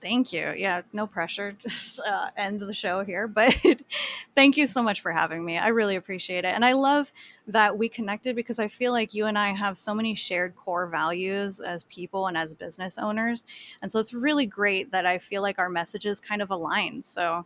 Thank 0.00 0.32
you. 0.32 0.52
Yeah, 0.56 0.82
no 0.92 1.08
pressure. 1.08 1.56
Just 1.66 1.98
uh, 2.00 2.28
end 2.36 2.60
the 2.60 2.72
show 2.72 3.02
here. 3.04 3.26
But 3.26 3.56
thank 4.34 4.56
you 4.56 4.68
so 4.68 4.80
much 4.82 5.00
for 5.00 5.10
having 5.10 5.44
me. 5.44 5.58
I 5.58 5.68
really 5.68 5.96
appreciate 5.96 6.44
it. 6.44 6.54
And 6.54 6.64
I 6.64 6.72
love 6.72 7.12
that 7.48 7.76
we 7.76 7.88
connected 7.88 8.36
because 8.36 8.60
I 8.60 8.68
feel 8.68 8.92
like 8.92 9.12
you 9.12 9.26
and 9.26 9.36
I 9.36 9.52
have 9.54 9.76
so 9.76 9.94
many 9.94 10.14
shared 10.14 10.54
core 10.54 10.86
values 10.86 11.58
as 11.58 11.82
people 11.84 12.28
and 12.28 12.36
as 12.38 12.54
business 12.54 12.96
owners. 12.96 13.44
And 13.82 13.90
so 13.90 13.98
it's 13.98 14.14
really 14.14 14.46
great 14.46 14.92
that 14.92 15.04
I 15.04 15.18
feel 15.18 15.42
like 15.42 15.58
our 15.58 15.68
messages 15.68 16.20
kind 16.20 16.42
of 16.42 16.50
align. 16.50 17.02
So, 17.02 17.44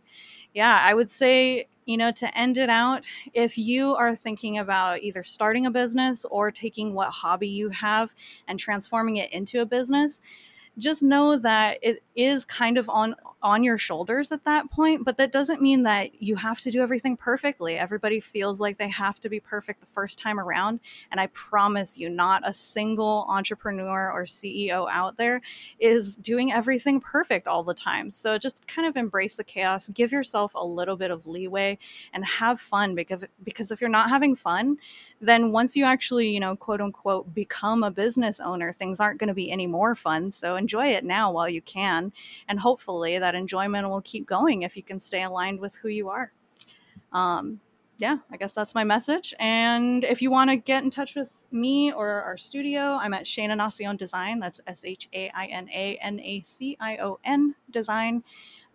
yeah, 0.53 0.79
I 0.83 0.93
would 0.93 1.09
say, 1.09 1.67
you 1.85 1.97
know, 1.97 2.11
to 2.11 2.37
end 2.37 2.57
it 2.57 2.69
out, 2.69 3.05
if 3.33 3.57
you 3.57 3.95
are 3.95 4.15
thinking 4.15 4.57
about 4.59 5.01
either 5.01 5.23
starting 5.23 5.65
a 5.65 5.71
business 5.71 6.25
or 6.25 6.51
taking 6.51 6.93
what 6.93 7.09
hobby 7.09 7.49
you 7.49 7.69
have 7.69 8.13
and 8.47 8.59
transforming 8.59 9.17
it 9.17 9.31
into 9.33 9.61
a 9.61 9.65
business, 9.65 10.21
just 10.77 11.03
know 11.03 11.37
that 11.37 11.79
it 11.81 12.03
is 12.15 12.45
kind 12.45 12.77
of 12.77 12.89
on 12.89 13.15
on 13.43 13.63
your 13.63 13.77
shoulders 13.77 14.31
at 14.31 14.43
that 14.45 14.69
point 14.71 15.03
but 15.05 15.17
that 15.17 15.31
doesn't 15.31 15.61
mean 15.61 15.83
that 15.83 16.21
you 16.21 16.35
have 16.35 16.59
to 16.59 16.71
do 16.71 16.81
everything 16.81 17.15
perfectly 17.15 17.77
everybody 17.77 18.19
feels 18.19 18.59
like 18.59 18.77
they 18.77 18.89
have 18.89 19.19
to 19.19 19.29
be 19.29 19.39
perfect 19.39 19.81
the 19.81 19.87
first 19.87 20.17
time 20.17 20.39
around 20.39 20.79
and 21.11 21.19
i 21.19 21.27
promise 21.27 21.97
you 21.97 22.09
not 22.09 22.47
a 22.47 22.53
single 22.53 23.25
entrepreneur 23.27 24.11
or 24.11 24.23
ceo 24.23 24.87
out 24.89 25.17
there 25.17 25.41
is 25.79 26.15
doing 26.15 26.51
everything 26.51 26.99
perfect 26.99 27.47
all 27.47 27.63
the 27.63 27.73
time 27.73 28.09
so 28.09 28.37
just 28.37 28.65
kind 28.67 28.87
of 28.87 28.95
embrace 28.95 29.35
the 29.35 29.43
chaos 29.43 29.89
give 29.89 30.11
yourself 30.11 30.53
a 30.55 30.65
little 30.65 30.95
bit 30.95 31.11
of 31.11 31.27
leeway 31.27 31.77
and 32.13 32.25
have 32.25 32.59
fun 32.59 32.95
because 32.95 33.25
because 33.43 33.71
if 33.71 33.81
you're 33.81 33.89
not 33.89 34.09
having 34.09 34.35
fun 34.35 34.77
then 35.21 35.51
once 35.51 35.75
you 35.75 35.85
actually 35.85 36.29
you 36.29 36.39
know 36.39 36.55
quote 36.55 36.81
unquote 36.81 37.33
become 37.33 37.83
a 37.83 37.91
business 37.91 38.39
owner 38.39 38.71
things 38.71 38.99
aren't 38.99 39.19
going 39.19 39.27
to 39.27 39.33
be 39.33 39.51
any 39.51 39.67
more 39.67 39.95
fun 39.95 40.31
so 40.31 40.55
enjoy 40.55 40.87
it 40.87 41.03
now 41.03 41.31
while 41.31 41.49
you 41.49 41.61
can. 41.61 42.13
And 42.47 42.59
hopefully 42.59 43.17
that 43.19 43.32
enjoyment 43.35 43.89
will 43.89 44.01
keep 44.01 44.25
going 44.25 44.63
if 44.63 44.75
you 44.75 44.83
can 44.83 44.99
stay 44.99 45.23
aligned 45.23 45.59
with 45.59 45.75
who 45.75 45.89
you 45.89 46.09
are. 46.09 46.31
Um, 47.11 47.59
yeah, 47.97 48.17
I 48.31 48.37
guess 48.37 48.53
that's 48.53 48.73
my 48.73 48.83
message. 48.83 49.33
And 49.39 50.03
if 50.03 50.21
you 50.21 50.31
want 50.31 50.49
to 50.49 50.55
get 50.55 50.83
in 50.83 50.89
touch 50.89 51.15
with 51.15 51.45
me 51.51 51.93
or 51.93 52.23
our 52.23 52.37
studio, 52.37 52.97
I'm 52.99 53.13
at 53.13 53.25
Shaina 53.25 53.55
Nacion 53.55 53.97
Design. 53.97 54.39
That's 54.39 54.59
S 54.67 54.83
H 54.83 55.07
A 55.13 55.31
I 55.33 55.45
N 55.45 55.69
A 55.69 55.97
N 56.01 56.19
A 56.19 56.41
C 56.41 56.75
I 56.79 56.97
O 56.97 57.19
N 57.23 57.55
Design 57.69 58.23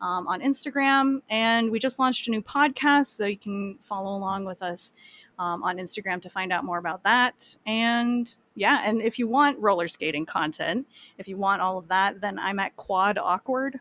um, 0.01 0.29
on 0.29 0.40
Instagram. 0.40 1.21
And 1.29 1.71
we 1.71 1.79
just 1.79 1.99
launched 1.99 2.29
a 2.29 2.31
new 2.31 2.40
podcast, 2.40 3.07
so 3.07 3.27
you 3.27 3.37
can 3.37 3.79
follow 3.83 4.16
along 4.16 4.44
with 4.44 4.62
us 4.62 4.92
um, 5.38 5.62
on 5.62 5.79
Instagram 5.79 6.23
to 6.23 6.31
find 6.31 6.53
out 6.53 6.64
more 6.64 6.79
about 6.79 7.03
that. 7.05 7.57
And 7.66 8.35
yeah, 8.55 8.83
and 8.85 9.03
if 9.03 9.18
you 9.18 9.29
want 9.29 9.59
roller 9.59 9.88
skating 9.88 10.27
content, 10.27 10.87
if 11.18 11.29
you 11.29 11.37
want 11.37 11.61
all 11.61 11.79
of 11.79 11.88
that, 11.88 12.21
then 12.21 12.38
I'm 12.38 12.61
at 12.61 12.77
Quad 12.77 13.18
Awkward 13.18 13.81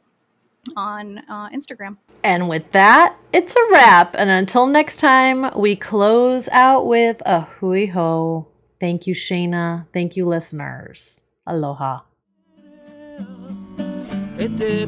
on 0.76 1.20
uh, 1.30 1.50
Instagram. 1.50 1.98
And 2.24 2.50
with 2.50 2.72
that, 2.72 3.16
it's 3.32 3.56
a 3.56 3.72
wrap. 3.72 4.16
And 4.18 4.30
until 4.30 4.68
next 4.68 4.98
time, 4.98 5.52
we 5.56 5.76
close 5.76 6.50
out 6.50 6.86
with 6.86 7.22
a 7.26 7.42
hui 7.42 7.88
hou. 7.88 8.46
Thank 8.80 9.08
you, 9.08 9.14
Shaina. 9.14 9.88
Thank 9.94 10.16
you, 10.16 10.26
listeners. 10.26 11.24
Aloha. 11.46 12.02
Ete 14.40 14.88